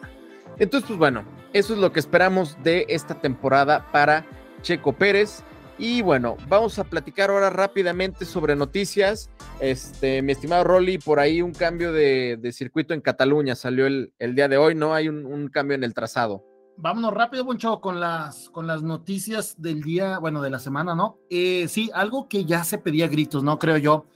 [0.59, 4.25] Entonces, pues bueno, eso es lo que esperamos de esta temporada para
[4.63, 5.43] Checo Pérez.
[5.79, 9.31] Y bueno, vamos a platicar ahora rápidamente sobre noticias.
[9.61, 14.49] Este, mi estimado Rolly, por ahí un cambio de, circuito en Cataluña salió el, día
[14.49, 14.95] de hoy, ¿no?
[14.95, 16.43] Hay un, cambio en el trazado.
[16.79, 21.19] Vámonos rápido, Boncho, con las, con las noticias del día, bueno, de la semana, ¿no?
[21.31, 23.59] Eh, sí, algo que ya se pedía gritos, ¿no?
[23.59, 24.07] Creo yo.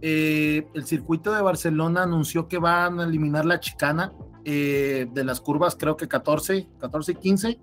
[0.00, 4.12] eh, el circuito de Barcelona anunció que van a eliminar la chicana
[4.44, 7.58] eh, de las curvas, creo que 14, 14 y 15.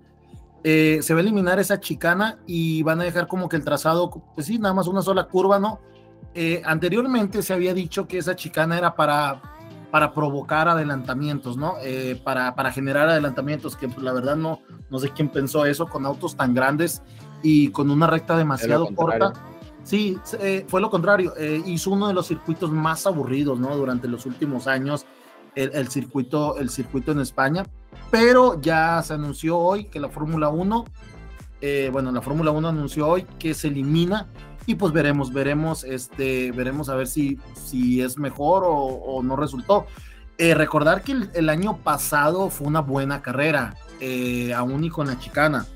[0.64, 4.10] Eh, se va a eliminar esa chicana y van a dejar como que el trazado,
[4.34, 5.80] pues sí, nada más una sola curva, ¿no?
[6.64, 9.42] anteriormente se había dicho que esa chicana era para,
[9.90, 11.74] para provocar adelantamientos, ¿no?
[12.24, 16.06] para, para generar adelantamientos, que pues, la verdad no, no sé quién pensó eso con
[16.06, 17.02] autos tan grandes
[17.42, 19.34] y con una recta demasiado corta
[19.84, 21.34] Sí, eh, fue lo contrario.
[21.36, 23.76] Eh, hizo uno de los circuitos más aburridos, ¿no?
[23.76, 25.06] Durante los últimos años,
[25.54, 27.64] el, circuito, el circuito en España.
[28.10, 30.84] Pero ya se anunció hoy que la Fórmula 1,
[31.60, 34.28] eh, bueno, la Fórmula 1 anunció hoy que se elimina
[34.66, 39.86] y pues veremos, veremos, este, veremos a ver si, si es mejor o, no resultó.
[40.38, 43.74] recordar que el, año pasado fue una buena carrera,
[44.54, 45.66] aún y con la chicana.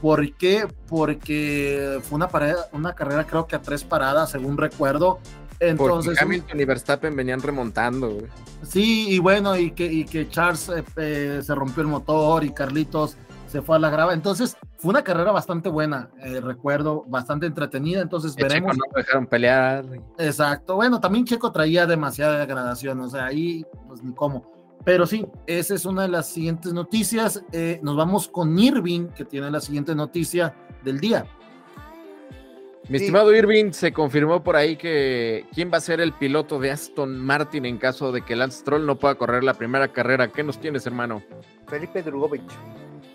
[0.00, 0.68] ¿Por qué?
[0.86, 2.28] Porque fue una,
[2.72, 5.18] una carrera creo que a tres paradas, según recuerdo.
[5.60, 8.18] Entonces, Porque Hamilton y Verstappen venían remontando.
[8.62, 12.52] Sí, y bueno, y que, y que Charles eh, eh, se rompió el motor y
[12.52, 13.16] Carlitos
[13.48, 14.12] se fue a la grava.
[14.12, 18.00] Entonces, fue una carrera bastante buena, eh, recuerdo, bastante entretenida.
[18.00, 18.72] Entonces, veremos.
[18.72, 19.84] Checo no dejaron pelear.
[20.18, 20.76] Exacto.
[20.76, 24.58] Bueno, también Checo traía demasiada degradación, o sea, ahí, pues ni cómo.
[24.84, 27.42] Pero sí, esa es una de las siguientes noticias.
[27.52, 30.54] Eh, nos vamos con Irving, que tiene la siguiente noticia
[30.84, 31.26] del día.
[32.88, 36.70] Mi estimado Irving, se confirmó por ahí que quién va a ser el piloto de
[36.70, 40.28] Aston Martin en caso de que Lance Stroll no pueda correr la primera carrera.
[40.28, 41.22] ¿Qué nos tienes, hermano?
[41.68, 42.42] Felipe Drugovic,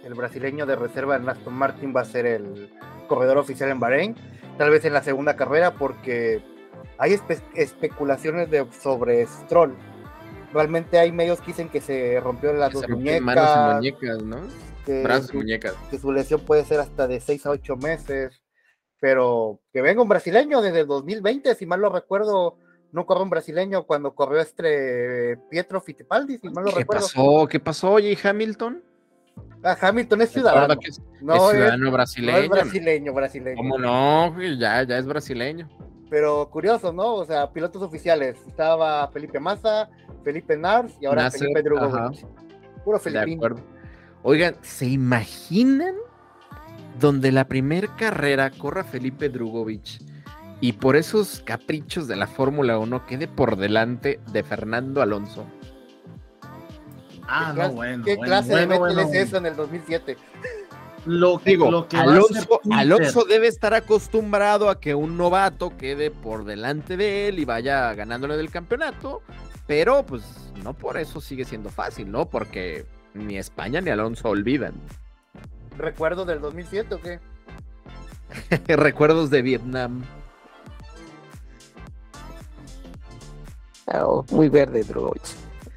[0.03, 2.69] el brasileño de reserva en Aston Martin, va a ser el
[3.07, 4.15] corredor oficial en Bahrein,
[4.57, 6.43] tal vez en la segunda carrera, porque
[6.99, 7.19] hay
[7.55, 9.75] especulaciones de, sobre Stroll
[10.53, 13.21] Realmente hay medios que dicen que se rompió las dos muñecas.
[13.21, 14.37] Manos muñecas, ¿no?
[14.85, 15.73] Que, Brazos y muñecas.
[15.89, 18.42] Que su lesión puede ser hasta de 6 a 8 meses.
[19.03, 22.55] Pero que venga un brasileño desde el 2020, si mal lo recuerdo,
[22.93, 27.03] no corrió un brasileño cuando corrió este Pietro Fittipaldi, si mal lo ¿Qué recuerdo.
[27.03, 27.47] Pasó?
[27.49, 28.81] ¿Qué pasó, oye, Hamilton?
[29.61, 30.75] Ah, Hamilton es ciudadano.
[30.81, 32.37] Es, no, es ciudadano brasileño.
[32.37, 33.57] No es brasileño, brasileño.
[33.57, 34.41] ¿Cómo no?
[34.57, 35.67] Ya, ya es brasileño.
[36.09, 37.15] Pero curioso, ¿no?
[37.15, 38.37] O sea, pilotos oficiales.
[38.47, 39.89] Estaba Felipe Massa,
[40.23, 42.25] Felipe Nars y ahora Felipe Drugovich.
[42.85, 43.41] Puro Felipín.
[44.21, 45.93] Oigan, ¿se imaginan
[46.99, 50.01] donde la primera carrera corra Felipe Drugovich
[50.61, 55.45] y por esos caprichos de la Fórmula 1 quede por delante de Fernando Alonso?
[57.27, 58.03] Ah, no, bueno.
[58.03, 60.17] ¿Qué clase de bueno, es eso en el 2007?
[61.05, 66.11] Lo que, Digo, lo que Alonso, Alonso debe estar acostumbrado a que un novato quede
[66.11, 69.21] por delante de él y vaya ganándole del campeonato,
[69.67, 70.23] pero pues
[70.63, 72.29] no por eso sigue siendo fácil, ¿no?
[72.29, 74.75] Porque ni España ni Alonso olvidan.
[75.77, 77.19] ¿Recuerdos del 2007 o qué?
[78.75, 80.03] Recuerdos de Vietnam.
[83.93, 85.21] Oh, muy verde, Drogovic.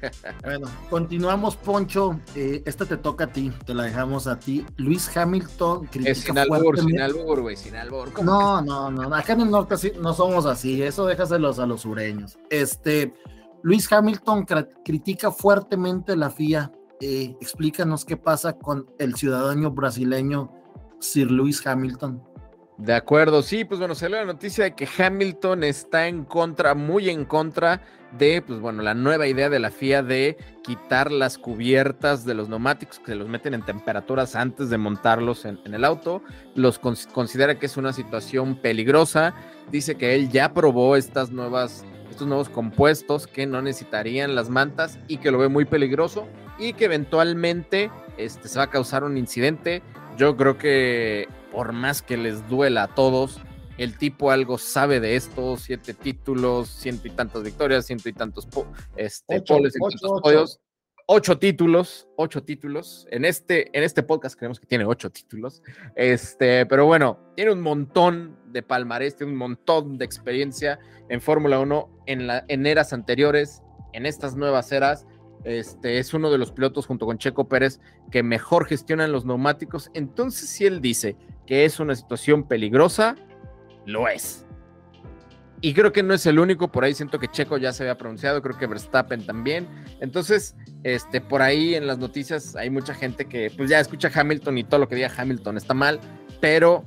[0.43, 2.19] bueno, continuamos, Poncho.
[2.35, 4.65] Eh, esta te toca a ti, te la dejamos a ti.
[4.77, 8.23] Luis Hamilton critica es sin albur, sin albur, güey, sin albur.
[8.23, 12.37] No, no, no, acá en el norte no somos así, eso déjaselos a los sureños.
[12.49, 13.13] Este,
[13.63, 14.45] Luis Hamilton
[14.85, 16.71] critica fuertemente la FIA.
[16.99, 20.51] Eh, explícanos qué pasa con el ciudadano brasileño
[20.99, 22.23] Sir Luis Hamilton.
[22.79, 27.09] De acuerdo, sí, pues bueno, salió la noticia de que Hamilton está en contra, muy
[27.09, 27.81] en contra
[28.17, 32.49] de, pues bueno, la nueva idea de la FIA de quitar las cubiertas de los
[32.49, 36.21] neumáticos que se los meten en temperaturas antes de montarlos en, el auto.
[36.55, 39.33] Los considera que es una situación peligrosa.
[39.71, 44.99] Dice que él ya probó estas nuevas, estos nuevos compuestos que no necesitarían las mantas
[45.07, 46.27] y que lo ve muy peligroso
[46.59, 49.81] y que eventualmente este, se va a causar un incidente.
[50.17, 53.39] Yo creo que por más que les duela a todos,
[53.77, 58.47] el tipo algo sabe de esto, siete títulos, ciento y tantas victorias, ciento y tantos
[58.95, 60.59] este, ocho, y tantos podios.
[61.09, 63.07] Ocho títulos, ocho títulos.
[63.11, 65.61] En este, en este podcast creemos que tiene ocho títulos.
[65.95, 71.59] Este, pero bueno, tiene un montón de palmarés, tiene un montón de experiencia en Fórmula
[71.59, 73.61] 1 en, la, en eras anteriores,
[73.93, 75.05] en estas nuevas eras.
[75.47, 77.79] Este, es uno de los pilotos junto con Checo Pérez
[78.11, 79.89] que mejor gestionan los neumáticos.
[79.93, 83.15] Entonces, si él dice que es una situación peligrosa,
[83.85, 84.45] lo es.
[85.61, 87.97] Y creo que no es el único, por ahí siento que Checo ya se había
[87.97, 89.69] pronunciado, creo que Verstappen también.
[90.01, 94.57] Entonces, este, por ahí en las noticias hay mucha gente que pues ya escucha Hamilton
[94.57, 96.01] y todo lo que diga Hamilton está mal,
[96.41, 96.83] pero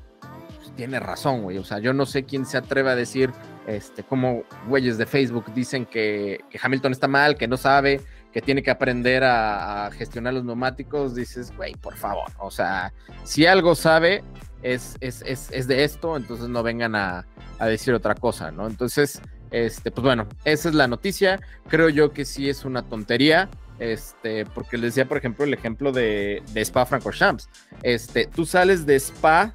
[0.58, 1.56] pues, tiene razón, güey.
[1.56, 3.30] O sea, yo no sé quién se atreve a decir,
[3.66, 8.02] este, como güeyes de Facebook dicen que, que Hamilton está mal, que no sabe,
[8.32, 12.92] que tiene que aprender a, gestionar los neumáticos, dices, güey, por favor, o sea,
[13.24, 14.22] si algo sabe
[14.62, 17.26] es, es, es, es de esto, entonces no vengan a,
[17.58, 18.66] a, decir otra cosa, ¿no?
[18.66, 19.20] Entonces,
[19.50, 21.40] Este, pues bueno, esa es la noticia.
[21.68, 23.48] Creo yo que sí es una tontería.
[23.80, 27.48] Este, porque les decía, por ejemplo, el ejemplo de, de Spa Francorchamps.
[27.82, 29.54] Este, tú sales de Spa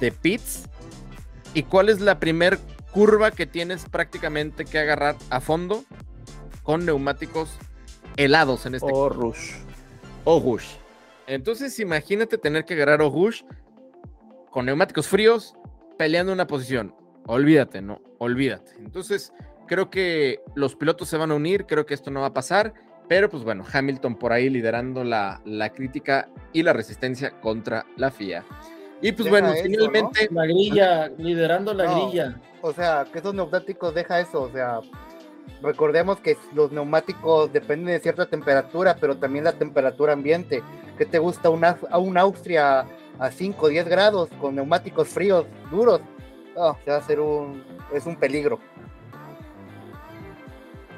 [0.00, 0.68] de pits
[1.52, 2.58] y cuál es la primer
[2.92, 5.84] curva que tienes prácticamente que agarrar a fondo
[6.62, 7.58] con neumáticos
[8.16, 9.52] helados en este O Rush.
[10.24, 10.74] o Rush.
[11.26, 13.42] Entonces imagínate tener que agarrar o Rush
[14.50, 15.54] con neumáticos fríos
[15.96, 16.94] peleando una posición.
[17.26, 18.72] Olvídate, no, olvídate.
[18.78, 19.32] Entonces
[19.66, 22.74] creo que los pilotos se van a unir, creo que esto no va a pasar,
[23.08, 28.10] pero pues bueno, Hamilton por ahí liderando la, la crítica y la resistencia contra la
[28.10, 28.44] FIA.
[29.00, 30.28] Y pues Deja bueno, eso, finalmente...
[30.30, 32.08] La grilla, liderando la No.
[32.08, 32.40] grilla.
[32.60, 34.78] O sea, que esos neumáticos deja eso, o sea,
[35.62, 40.62] recordemos que los neumáticos dependen de cierta temperatura, pero también la temperatura ambiente.
[40.98, 42.86] ¿Qué te gusta una, a un Austria
[43.18, 46.00] a 5 o 10 grados con neumáticos fríos, duros?
[46.84, 48.58] Se va a hacer un, es un peligro.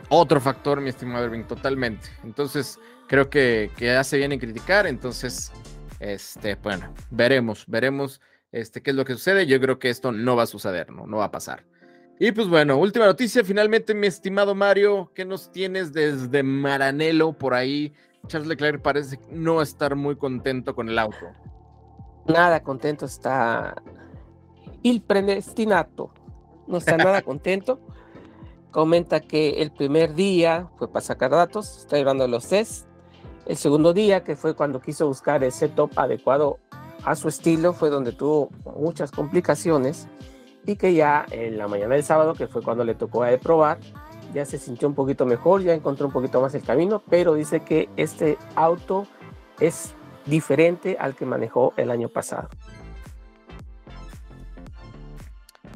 [0.09, 2.09] Otro factor, mi estimado Irving, totalmente.
[2.22, 4.86] Entonces, creo que, que ya se viene a criticar.
[4.86, 5.53] Entonces,
[6.01, 8.20] este, bueno, veremos, veremos
[8.53, 9.47] este, qué es lo que sucede.
[9.47, 11.64] Yo creo que esto no va a suceder, no, no va a pasar.
[12.18, 17.54] Y pues bueno, última noticia, finalmente, mi estimado Mario, ¿qué nos tienes desde Maranello por
[17.54, 17.92] ahí?
[18.28, 21.26] Charles Leclerc parece no estar muy contento con el auto.
[22.26, 23.74] Nada contento está
[24.82, 26.10] il predestinato.
[26.68, 27.80] No está nada contento.
[28.70, 32.86] Comenta que el primer día fue para sacar datos, está llevando los test.
[33.46, 36.58] El segundo día, que fue cuando quiso buscar el setup adecuado
[37.04, 40.08] a su estilo, fue donde tuvo muchas complicaciones
[40.66, 43.38] y que ya en la mañana del sábado, que fue cuando le tocó a él
[43.38, 43.78] probar,
[44.32, 47.60] ya se sintió un poquito mejor, ya encontró un poquito más el camino, pero dice
[47.60, 49.06] que este auto
[49.60, 49.94] es
[50.26, 52.48] diferente al que manejó el año pasado.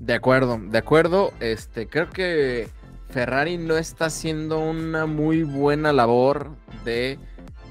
[0.01, 1.33] De acuerdo, de acuerdo.
[1.41, 2.69] Este, creo que
[3.11, 6.51] Ferrari no está haciendo una muy buena labor
[6.85, 7.19] de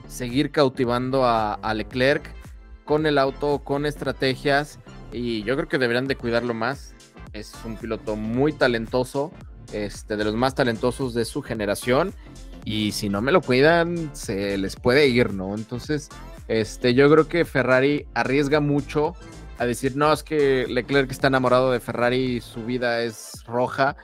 [0.07, 2.29] seguir cautivando a, a Leclerc
[2.85, 4.79] con el auto, con estrategias.
[5.11, 6.95] Y yo creo que deberían de cuidarlo más.
[7.37, 9.31] Es un piloto muy talentoso,
[9.71, 12.13] este, de los más talentosos de su generación.
[12.65, 15.53] Y si no me lo cuidan, se les puede ir, ¿no?
[15.53, 16.09] Entonces,
[16.47, 19.13] este, yo creo que Ferrari arriesga mucho
[19.59, 23.95] a decir, no, es que Leclerc está enamorado de Ferrari su vida es roja,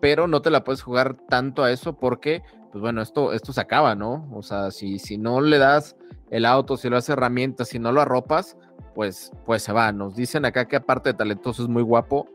[0.00, 2.42] pero no te la puedes jugar tanto a eso porque,
[2.72, 4.28] pues bueno, esto, esto se acaba, ¿no?
[4.32, 5.96] O sea, si, si no le das
[6.30, 8.56] el auto, si lo haces herramientas, si no lo arropas,
[8.94, 9.92] pues, pues se va.
[9.92, 12.28] Nos dicen acá que aparte de talentoso es muy guapo,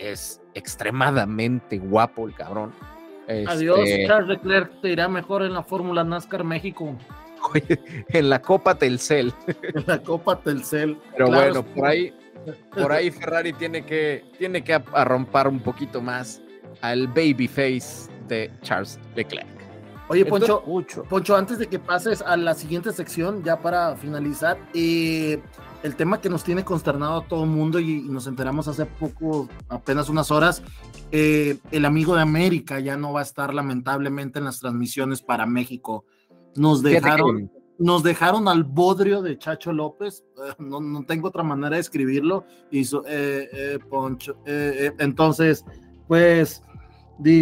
[0.00, 2.72] es extremadamente guapo el cabrón.
[3.46, 6.96] Adiós, Este, Charles Leclerc, te irá mejor en la Fórmula NASCAR México,
[8.08, 9.32] en la Copa Telcel.
[9.46, 10.98] en la Copa Telcel.
[11.12, 12.12] Pero Claro, bueno, por ahí,
[12.74, 16.40] por ahí Ferrari tiene que, tiene que arrompar un poquito más
[16.80, 19.46] al babyface de Charles Leclerc.
[20.08, 20.64] Oye, Poncho.
[21.08, 25.40] Poncho, antes de que pases a la siguiente sección, ya para finalizar, eh,
[25.82, 28.86] el tema que nos tiene consternado a todo el mundo y, y nos enteramos hace
[28.86, 30.62] poco, apenas unas horas,
[31.12, 35.46] eh, el amigo de América ya no va a estar lamentablemente en las transmisiones para
[35.46, 36.04] México.
[36.54, 41.76] Nos dejaron, nos dejaron al bodrio de Chacho López, eh, no, no tengo otra manera
[41.76, 44.36] de escribirlo, hizo eh, Poncho.
[44.44, 45.64] entonces,
[46.06, 46.62] pues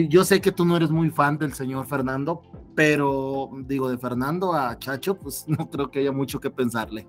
[0.08, 2.42] yo sé que tú no eres muy fan del señor Fernando,
[2.74, 7.06] pero digo, de Fernando a Chacho, pues no creo que haya mucho que pensarle.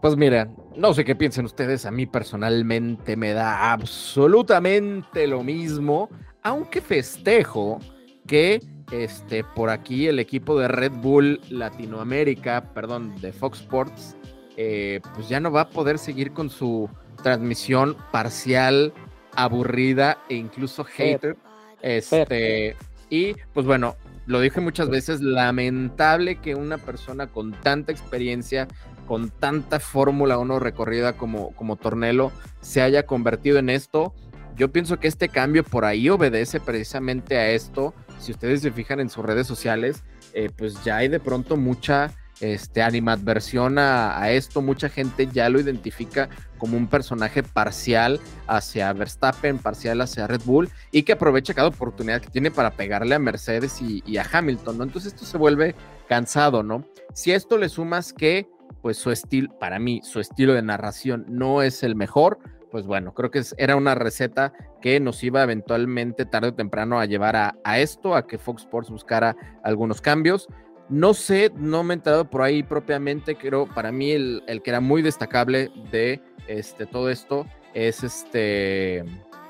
[0.00, 6.08] Pues mira, no sé qué piensen ustedes, a mí personalmente me da absolutamente lo mismo,
[6.42, 7.80] aunque festejo
[8.26, 8.60] que
[8.92, 14.16] este, por aquí el equipo de Red Bull Latinoamérica, perdón, de Fox Sports,
[14.56, 16.88] eh, pues ya no va a poder seguir con su
[17.22, 18.92] transmisión parcial,
[19.34, 21.36] aburrida e incluso hater.
[21.82, 22.76] Este,
[23.10, 28.66] y pues bueno, lo dije muchas veces, lamentable que una persona con tanta experiencia,
[29.06, 34.14] con tanta Fórmula 1 recorrida como, como Tornelo, se haya convertido en esto.
[34.56, 37.94] Yo pienso que este cambio por ahí obedece precisamente a esto.
[38.18, 40.02] Si ustedes se fijan en sus redes sociales,
[40.32, 44.62] eh, pues ya hay de pronto mucha este, animadversión a, esto.
[44.62, 46.28] Mucha gente ya lo identifica
[46.58, 52.20] como un personaje parcial hacia Verstappen, parcial hacia Red Bull y que aprovecha cada oportunidad
[52.20, 54.84] que tiene para pegarle a Mercedes y, a Hamilton, ¿no?
[54.84, 55.74] Entonces esto se vuelve
[56.08, 56.84] cansado, ¿no?
[57.14, 58.48] Si esto le sumas que,
[58.86, 62.38] pues su estilo, para mí, su estilo de narración no es el mejor,
[62.70, 67.04] pues bueno, creo que era una receta que nos iba eventualmente tarde o temprano a
[67.04, 69.34] llevar a, a esto, a que Fox Sports buscara
[69.64, 70.46] algunos cambios.
[70.88, 74.70] No sé, no me he enterado por ahí propiamente, creo, para mí el, el que
[74.70, 79.04] era muy destacable de este, todo esto es este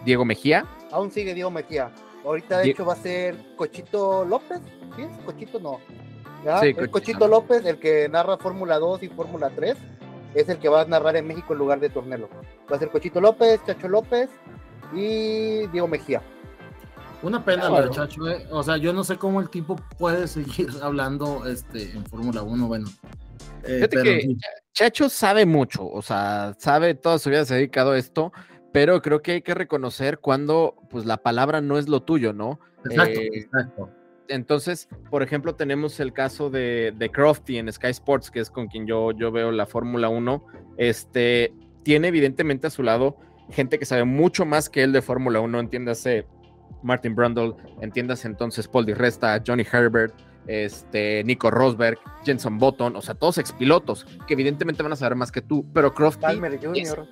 [0.07, 0.65] Diego Mejía.
[0.93, 1.91] Aún sigue Diego Mejía.
[2.25, 4.61] Ahorita, de Die- hecho, va a ser Cochito López.
[4.97, 5.03] ¿Sí?
[5.27, 5.79] Cochito no.
[6.47, 6.61] ¿Ya?
[6.61, 7.27] Sí, el Cochito.
[7.27, 9.77] López, el que narra Fórmula 2 y Fórmula 3,
[10.35, 12.29] es el que va a narrar en México en lugar de Tornelo.
[12.71, 14.31] Va a ser Cochito López, Chacho López
[14.95, 16.23] y Diego Mejía.
[17.23, 17.91] Una pena Ah, bueno.
[17.91, 18.47] Chacho, eh.
[18.51, 22.69] O sea, yo no sé cómo el tipo puede seguir hablando este, en Fórmula 1,
[22.69, 22.87] bueno.
[23.65, 24.39] Eh, Fíjate pero que sí.
[24.73, 28.33] Chacho sabe mucho, o sea, sabe toda su vida se ha dedicado a esto,
[28.73, 32.61] pero creo que hay que reconocer cuando pues la palabra no es lo tuyo, ¿no?
[32.85, 33.91] Exacto, eh, exacto.
[34.29, 38.69] Entonces, por ejemplo, tenemos el caso de, de Crofty en Sky Sports, que es con
[38.69, 40.45] quien yo, yo veo la Fórmula 1.
[40.77, 41.53] Este
[41.83, 43.17] tiene evidentemente a su lado
[43.51, 46.27] gente que sabe mucho más que él de Fórmula 1, entiéndase
[46.83, 50.15] Martin Brundle, entiéndase entonces Paul Di Resta, Johnny Herbert,
[50.47, 55.33] este, Nico Rosberg, Jenson Button, o sea, todos expilotos que evidentemente van a saber más
[55.33, 57.07] que tú, pero Crofty, Palmer Jr.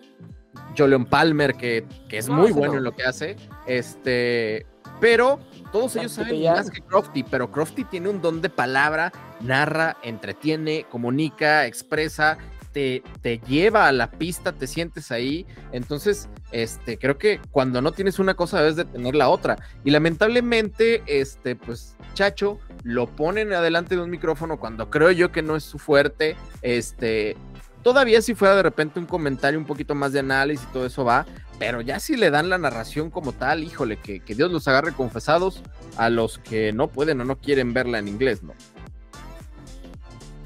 [0.77, 2.79] Julian Palmer, que, que es No, muy bueno no.
[2.79, 3.37] en lo que hace,
[3.67, 4.67] este,
[5.01, 5.41] pero
[5.73, 10.87] todos ellos saben más que Crofty, pero Crofty tiene un don de palabra, narra, entretiene,
[10.91, 12.39] comunica, expresa,
[12.73, 17.93] te, te lleva a la pista, te sientes ahí, entonces, este, creo que cuando no
[17.93, 23.53] tienes una cosa debes de tener la otra, y lamentablemente, este, pues, Chacho lo ponen
[23.53, 27.37] adelante de un micrófono cuando creo yo que no es su fuerte, este,
[27.85, 31.05] Todavía si fuera de repente un comentario un poquito más de análisis y todo eso
[31.05, 31.27] va,
[31.59, 34.93] pero ya si le dan la narración como tal, híjole, que, que Dios los agarre
[34.93, 35.63] confesados
[35.97, 38.55] a los que no pueden o no quieren verla en inglés, ¿no?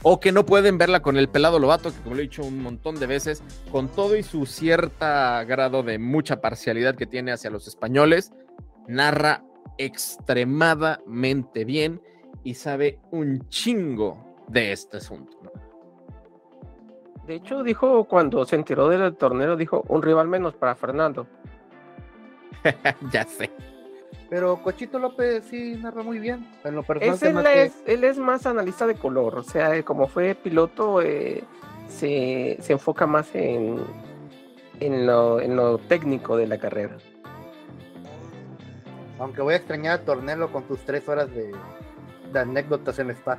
[0.03, 2.63] O que no pueden verla con el pelado lobato, que como lo he dicho un
[2.63, 3.43] montón de veces,
[3.73, 8.31] con todo y su cierta grado de mucha parcialidad que tiene hacia los españoles,
[8.87, 9.45] narra
[9.77, 12.01] extremadamente bien
[12.45, 15.68] y sabe un chingo de este asunto, ¿no?
[17.29, 21.27] De hecho, dijo cuando se enteró del torneo, dijo un rival menos para Fernando.
[23.13, 23.51] ya sé.
[24.31, 26.49] Pero Cochito López sí narra muy bien.
[26.65, 30.09] En lo personal, Es él, es, él es más analista de color, o sea, como
[30.09, 31.45] fue piloto, eh,
[31.87, 33.77] se, se enfoca más en,
[34.81, 36.97] en, lo, en lo técnico de la carrera.
[39.19, 41.53] Aunque voy a extrañar a Tornelo con tus tres horas de,
[42.33, 43.37] de anécdotas en el spa.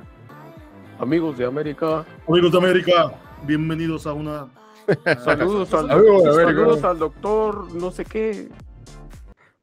[1.00, 3.12] Amigos de América, Amigos de América,
[3.46, 4.48] bienvenidos a una.
[5.24, 8.48] saludos al, saludos al doctor, no sé qué.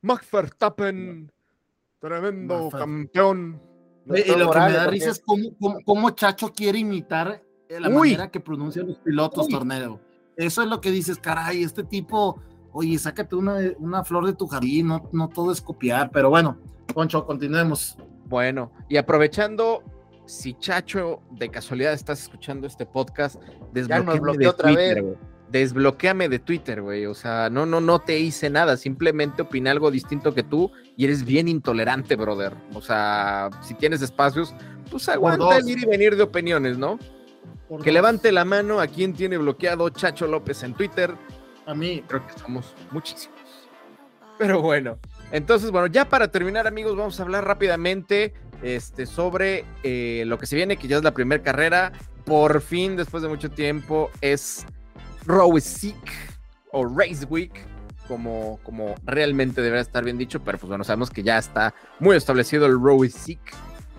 [0.01, 1.31] Max Verstappen,
[1.99, 3.61] tremendo Max campeón.
[4.05, 7.89] Y lo que me da risa es cómo, cómo- cómo Chacho quiere imitar eh, la
[7.89, 8.11] Uy.
[8.11, 9.51] manera que pronuncian los pilotos Uy.
[9.53, 9.99] torneo.
[10.37, 12.39] Eso es lo que dices, caray, este tipo,
[12.71, 16.57] oye, sácate una, una flor de tu jardín, no, no todo es copiar, pero bueno,
[16.93, 17.97] Poncho, continuemos.
[18.25, 19.83] Bueno, y aprovechando,
[20.27, 23.41] si Chacho de casualidad estás escuchando este podcast,
[23.73, 25.17] desbloqueame de otra Twitter, vez.
[25.49, 27.05] Desbloqueame de Twitter, güey.
[27.05, 28.75] O sea, no, no, no te hice nada.
[28.75, 32.53] Simplemente opiné algo distinto que tú y eres bien intolerante, brother.
[32.73, 34.53] O sea, si tienes espacios,
[34.91, 36.99] pues aguanta el ir y venir de opiniones, ¿no?
[37.69, 37.93] Por Que dos.
[37.93, 41.15] levante la mano a quien tiene bloqueado Chacho López en Twitter.
[41.65, 43.39] A mí, creo que somos muchísimos.
[44.37, 44.99] Pero bueno,
[45.31, 50.45] entonces, bueno, ya para terminar, amigos, vamos a hablar rápidamente este, sobre eh, lo que
[50.45, 51.91] se viene, que ya es la primera carrera.
[52.25, 54.65] Por fin, después de mucho tiempo, es
[55.25, 56.11] Race Week
[56.71, 57.53] o Race Week,
[58.07, 62.15] como, como realmente debería estar bien dicho, pero pues bueno, sabemos que ya está muy
[62.15, 63.39] establecido el Race Week,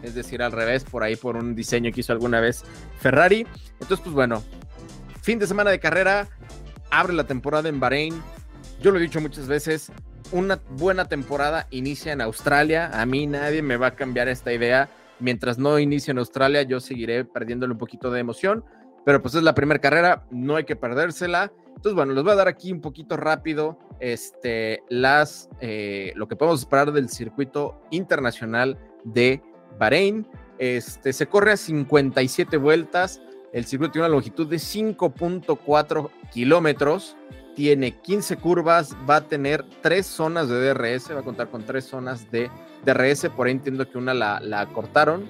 [0.03, 2.65] es decir, al revés, por ahí por un diseño que hizo alguna vez
[3.01, 3.47] Ferrari.
[3.73, 4.43] Entonces, pues bueno,
[5.23, 6.29] fin de semana de carrera,
[6.91, 8.23] abre la temporada en Bahrein.
[8.81, 9.91] Yo lo he dicho muchas veces,
[10.31, 12.91] una buena temporada inicia en Australia.
[12.93, 14.89] A mí nadie me va a cambiar esta idea.
[15.19, 18.65] Mientras no inicie en Australia, yo seguiré perdiéndole un poquito de emoción.
[19.05, 21.51] Pero pues es la primera carrera, no hay que perdérsela.
[21.69, 26.37] Entonces, bueno, les voy a dar aquí un poquito rápido este, las, eh, lo que
[26.37, 29.43] podemos esperar del circuito internacional de
[29.79, 30.25] Bahrein.
[30.59, 33.21] Este, se corre a 57 vueltas.
[33.53, 37.17] El circuito tiene una longitud de 5.4 kilómetros.
[37.59, 38.95] Tiene 15 curvas.
[39.11, 41.11] Va a tener tres zonas de DRS.
[41.11, 42.49] Va a contar con tres zonas de
[42.85, 43.29] DRS.
[43.31, 45.29] Por ahí entiendo que una la, la cortaron.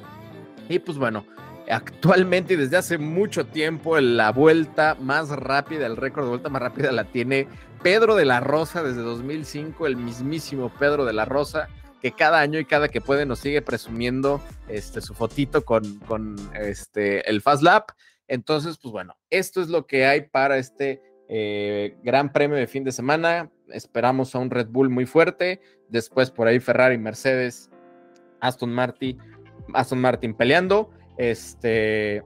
[0.68, 1.24] Y pues bueno,
[1.70, 6.60] actualmente y desde hace mucho tiempo la vuelta más rápida, el récord de vuelta más
[6.60, 7.48] rápida la tiene
[7.82, 11.70] Pedro de la Rosa desde 2005, el mismísimo Pedro de la Rosa,
[12.02, 16.36] que cada año y cada que puede nos sigue presumiendo este, su fotito con, con
[16.52, 17.92] este, el Fast Lap.
[18.26, 22.84] Entonces, pues bueno, esto es lo que hay para este eh, gran premio de fin
[22.84, 23.50] de semana.
[23.68, 25.60] Esperamos a un Red Bull muy fuerte.
[25.88, 27.70] Después por ahí Ferrari, Mercedes,
[28.40, 29.18] Aston Martin,
[29.74, 30.90] Aston Martin peleando.
[31.16, 32.22] Este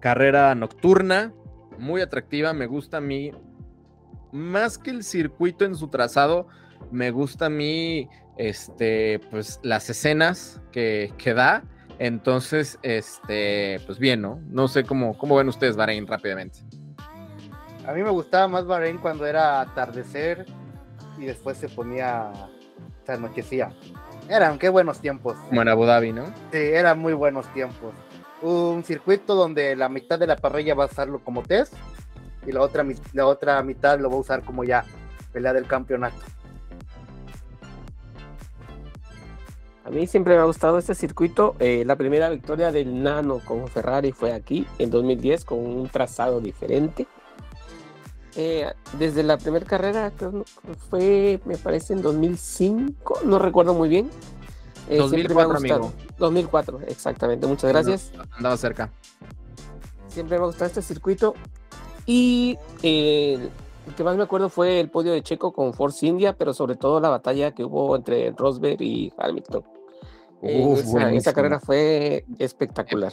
[0.00, 1.32] carrera nocturna,
[1.78, 2.52] muy atractiva.
[2.52, 3.32] Me gusta a mí
[4.32, 6.48] más que el circuito en su trazado.
[6.90, 11.64] me gusta a mí, este, pues las escenas que, que da.
[11.98, 14.40] Entonces, este, pues bien, ¿no?
[14.48, 16.60] No sé cómo, cómo ven ustedes Bahrein rápidamente.
[17.86, 20.46] A mí me gustaba más Bahrein cuando era atardecer
[21.18, 22.30] y después se ponía,
[23.04, 23.72] se anochecía.
[24.28, 25.36] Eran qué buenos tiempos.
[25.48, 26.26] Como en Abu Dhabi, ¿no?
[26.52, 27.92] Sí, eran muy buenos tiempos.
[28.40, 31.74] Un circuito donde la mitad de la parrilla va a usarlo como test
[32.46, 34.84] y la otra, la otra mitad lo va a usar como ya
[35.32, 36.16] pelea del campeonato.
[39.84, 41.56] A mí siempre me ha gustado este circuito.
[41.58, 46.40] Eh, la primera victoria del Nano con Ferrari fue aquí en 2010 con un trazado
[46.40, 47.08] diferente.
[48.36, 50.44] Eh, desde la primera carrera, creo
[50.88, 54.10] fue, me parece, en 2005, no recuerdo muy bien.
[54.88, 55.92] Eh, 2004, amigo.
[56.18, 57.46] 2004, exactamente.
[57.46, 58.12] Muchas gracias.
[58.36, 58.90] Andaba cerca.
[60.08, 61.34] Siempre me ha gustado este circuito.
[62.06, 63.48] Y eh,
[63.86, 66.76] el que más me acuerdo fue el podio de Checo con Force India, pero sobre
[66.76, 69.62] todo la batalla que hubo entre Rosberg y Hamilton.
[70.42, 73.12] Eh, Uf, esa, esa, carrera fue espectacular.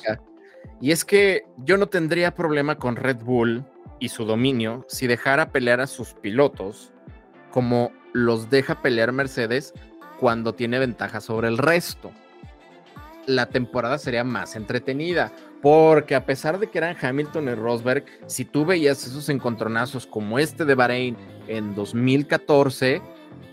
[0.82, 3.66] Y es que yo no tendría problema con Red Bull
[4.00, 6.94] y su dominio si dejara pelear a sus pilotos
[7.52, 9.74] como los deja pelear Mercedes
[10.20, 12.12] cuando tiene ventaja sobre el resto.
[13.26, 15.32] La temporada sería más entretenida,
[15.62, 20.40] porque a pesar de que eran Hamilton y Rosberg, si tú veías esos encontronazos como
[20.40, 23.02] este de Bahrein en 2014,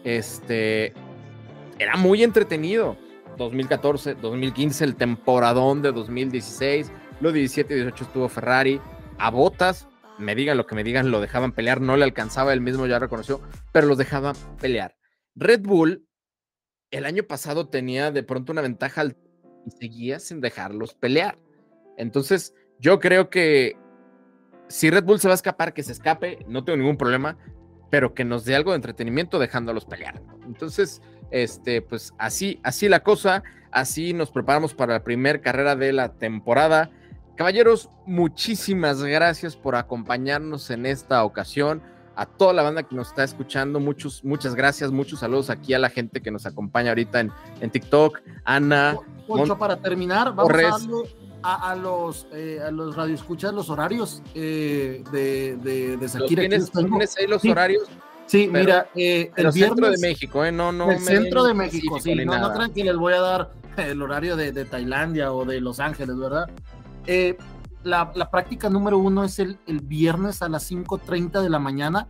[0.04, 0.94] este
[1.78, 2.96] era muy entretenido.
[3.36, 8.80] 2014, 2015, el temporadón de 2016, lo 17 y 18 estuvo Ferrari,
[9.18, 12.60] a Botas, me digan lo que me digan, lo dejaban pelear, no le alcanzaba, él
[12.60, 13.40] mismo ya reconoció,
[13.72, 14.96] pero los dejaban pelear.
[15.34, 16.06] Red Bull
[16.90, 21.38] el año pasado tenía de pronto una ventaja y seguía sin dejarlos pelear.
[21.96, 23.76] Entonces, yo creo que
[24.68, 27.36] si Red Bull se va a escapar, que se escape, no tengo ningún problema,
[27.90, 30.22] pero que nos dé algo de entretenimiento dejándolos pelear.
[30.44, 35.92] Entonces, este, pues así, así la cosa, así nos preparamos para la primera carrera de
[35.92, 36.90] la temporada.
[37.36, 41.82] Caballeros, muchísimas gracias por acompañarnos en esta ocasión.
[42.18, 45.78] A toda la banda que nos está escuchando, muchos, muchas gracias, muchos saludos aquí a
[45.78, 48.20] la gente que nos acompaña ahorita en, en TikTok.
[48.44, 48.96] Ana.
[49.26, 50.66] Poncho, para terminar, vamos Torres.
[50.66, 56.08] a darle a, a, los, eh, a los radioescuchas los horarios eh, de, de, de
[56.08, 56.40] Shakira.
[56.40, 57.50] ¿Tienes, ¿Tienes, ahí los sí.
[57.50, 57.86] horarios?
[58.26, 60.52] Sí, pero, mira, eh, el, el centro de México, ¿eh?
[60.52, 60.90] No, no.
[60.90, 62.14] El centro de México, sí.
[62.14, 65.60] No, no crean que les voy a dar el horario de, de Tailandia o de
[65.60, 66.50] Los Ángeles, ¿verdad?
[67.06, 67.36] Eh,
[67.84, 72.08] la, la, práctica número uno es el, el viernes a las 5.30 de la mañana.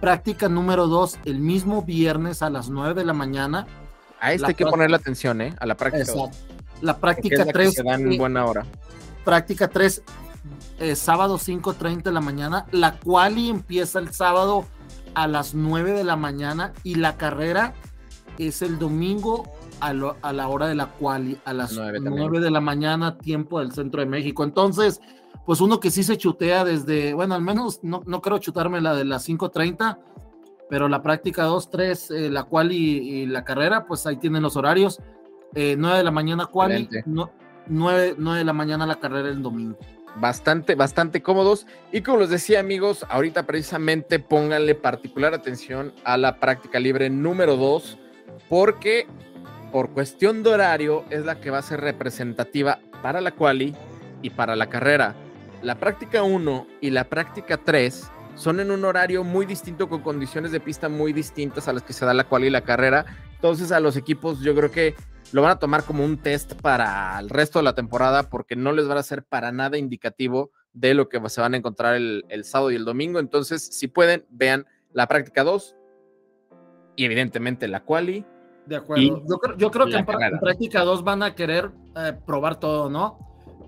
[0.00, 3.66] Práctica número dos, el mismo viernes a las 9 de la mañana.
[4.20, 5.54] A este la hay que ponerle atención, ¿eh?
[5.58, 6.04] A la práctica.
[6.04, 6.30] Exacto.
[6.80, 7.74] La práctica 3.
[7.74, 8.64] Se dan buena hora.
[9.24, 10.02] Práctica 3,
[10.80, 12.66] eh, sábado 5.30 de la mañana.
[12.72, 14.66] La quali empieza el sábado
[15.14, 17.74] a las 9 de la mañana y la carrera
[18.38, 19.44] es el domingo
[19.80, 23.18] a, lo, a la hora de la quali, a las 9, 9, de la mañana,
[23.18, 24.44] tiempo del centro de México.
[24.44, 25.00] Entonces,
[25.44, 28.94] pues uno que sí se chutea desde, bueno, al menos no, no creo chutarme la
[28.94, 29.98] de las 5.30,
[30.70, 34.42] pero la práctica 2, 3, eh, la quali y, y, la carrera, pues ahí tienen
[34.42, 35.00] los horarios.
[35.54, 37.30] Eh, 9 de la mañana quali, no,
[37.66, 39.76] 9, 9 de la mañana la carrera el domingo
[40.16, 41.66] bastante, bastante cómodos.
[41.92, 47.56] Y como les decía, amigos, ahorita precisamente pónganle particular atención a la práctica libre número
[47.56, 47.98] 2,
[48.48, 49.06] porque
[49.70, 53.74] por cuestión de horario es la que va a ser representativa para la quali
[54.20, 55.14] y para la carrera.
[55.62, 60.52] La práctica 1 y la práctica 3 son en un horario muy distinto con condiciones
[60.52, 63.06] de pista muy distintas a las que se da la quali y la carrera.
[63.42, 64.94] Entonces a los equipos yo creo que
[65.32, 68.70] lo van a tomar como un test para el resto de la temporada porque no
[68.70, 72.24] les van a ser para nada indicativo de lo que se van a encontrar el,
[72.28, 73.18] el sábado y el domingo.
[73.18, 75.74] Entonces, si pueden, vean la práctica 2
[76.94, 78.24] y evidentemente la quali.
[78.66, 79.24] De acuerdo.
[79.28, 82.88] Yo creo, yo creo que en, en, práctica 2 van a querer eh, probar todo,
[82.88, 83.18] ¿no?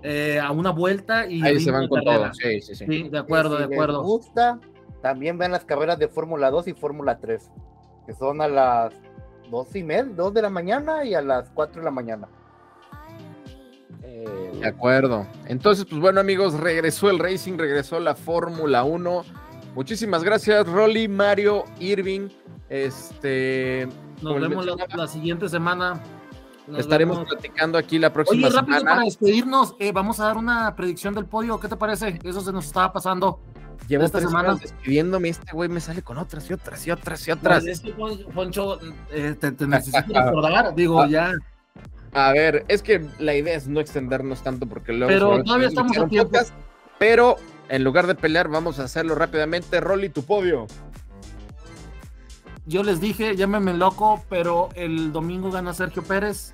[0.03, 2.33] Eh, a una vuelta y ahí se van con todo.
[2.33, 2.85] Sí, sí, sí.
[2.87, 3.97] sí, de acuerdo, si de acuerdo.
[3.97, 4.57] Les gusta,
[5.01, 7.51] también vean las carreras de Fórmula 2 y Fórmula 3,
[8.05, 8.93] que son a las
[9.49, 12.27] dos y media, dos de la mañana y a las cuatro de la mañana.
[14.03, 15.25] Eh, de acuerdo.
[15.47, 19.23] Entonces, pues bueno, amigos, regresó el Racing, regresó la Fórmula 1.
[19.75, 22.29] Muchísimas gracias, Rolly, Mario, Irving.
[22.69, 23.87] Este.
[24.21, 26.01] Nos vemos la, la, siguiente semana.
[26.67, 27.31] Nos Estaremos vemos.
[27.31, 28.95] platicando aquí la próxima Oye, rápido semana.
[28.95, 31.59] para despedirnos, eh, vamos a dar una predicción del podio.
[31.59, 32.19] ¿Qué te parece?
[32.23, 33.39] Eso se nos estaba pasando.
[33.87, 37.31] Llevo esta semana despidiéndome, este güey me sale con otras y otras y otras y
[37.31, 37.63] otras.
[37.63, 37.91] Pues es que,
[38.33, 38.79] Poncho,
[39.11, 41.07] eh, te, te, necesito recordar, digo, Ah.
[41.07, 41.33] ya.
[42.13, 45.07] A ver, es que la idea es no extendernos tanto porque luego.
[45.07, 46.29] Pero todavía estamos a tiempo.
[46.31, 46.53] Podcast,
[46.97, 47.35] pero
[47.67, 49.81] en lugar de pelear, vamos a hacerlo rápidamente.
[49.81, 50.65] Rolly, tu podio.
[52.65, 56.53] yo les dije, llámenme loco, pero el domingo gana Sergio Pérez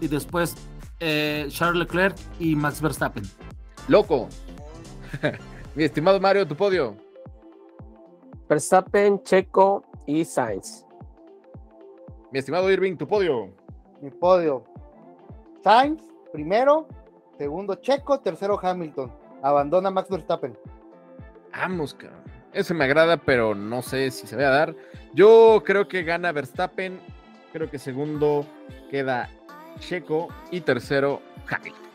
[0.00, 0.54] y después
[1.00, 3.24] eh, Charles Leclerc y Max Verstappen.
[3.88, 4.28] Loco.
[5.74, 6.96] Mi estimado Mario, tu podio.
[8.46, 10.84] Verstappen, Checo y Sainz.
[12.30, 13.48] Mi estimado Irving, tu podio.
[14.02, 14.64] Mi podio.
[15.64, 16.86] Sainz, primero.
[17.38, 18.20] Segundo, Checo.
[18.20, 19.10] Tercero, Hamilton.
[19.42, 20.58] Abandona Max Verstappen.
[21.52, 22.20] Vamos, cabrón.
[22.52, 24.76] Ese me agrada, pero no sé si se va a dar.
[25.14, 27.00] Yo creo que gana Verstappen.
[27.50, 28.44] Creo que segundo
[28.90, 29.30] queda
[29.78, 30.28] Checo.
[30.50, 31.91] Y tercero, Hamilton.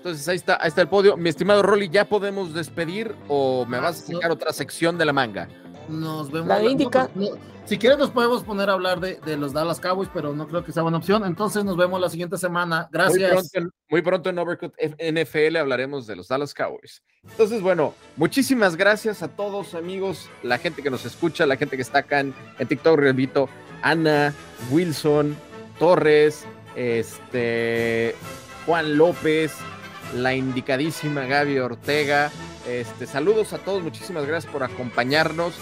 [0.00, 1.18] Entonces ahí está, ahí está el podio.
[1.18, 5.12] Mi estimado Rolly, ¿ya podemos despedir o me vas a sacar otra sección de la
[5.12, 5.46] manga?
[5.90, 6.48] Nos vemos.
[6.48, 7.10] La indica.
[7.14, 7.28] no,
[7.66, 10.64] si quieres nos podemos poner a hablar de, de, los Dallas Cowboys, pero no creo
[10.64, 11.26] que sea buena opción.
[11.26, 12.88] Entonces nos vemos la siguiente semana.
[12.90, 13.30] Gracias.
[13.30, 17.02] Muy pronto, muy pronto en Overcut NFL hablaremos de los Dallas Cowboys.
[17.28, 21.82] Entonces, bueno, muchísimas gracias a todos amigos, la gente que nos escucha, la gente que
[21.82, 23.50] está acá en, en TikTok, repito,
[23.82, 24.32] Ana,
[24.70, 25.36] Wilson,
[25.78, 28.14] Torres, este,
[28.64, 29.52] Juan López,
[30.14, 32.30] la indicadísima Gaby Ortega.
[32.66, 35.54] Este, saludos a todos, muchísimas gracias por acompañarnos.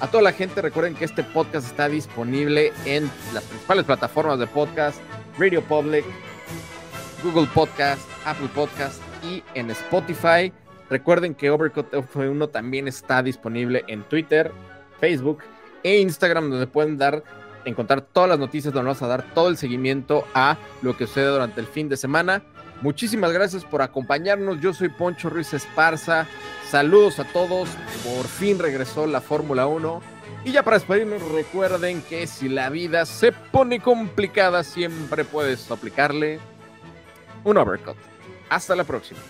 [0.00, 4.46] A toda la gente, recuerden que este podcast está disponible en las principales plataformas de
[4.46, 4.98] podcast,
[5.38, 6.04] Radio Public,
[7.22, 10.52] Google Podcast, Apple Podcast y en Spotify.
[10.90, 14.52] Recuerden que Overcut F1 también está disponible en Twitter,
[15.00, 15.38] Facebook
[15.82, 17.22] e Instagram, donde pueden dar,
[17.64, 21.28] encontrar todas las noticias, donde vamos a dar todo el seguimiento a lo que sucede
[21.28, 22.42] durante el fin de semana.
[22.80, 24.60] Muchísimas gracias por acompañarnos.
[24.60, 26.26] Yo soy Poncho Ruiz Esparza.
[26.68, 27.68] Saludos a todos.
[28.04, 30.00] Por fin regresó la Fórmula 1.
[30.44, 36.38] Y ya para despedirnos, recuerden que si la vida se pone complicada, siempre puedes aplicarle
[37.44, 37.96] un overcut.
[38.50, 39.20] Hasta la próxima.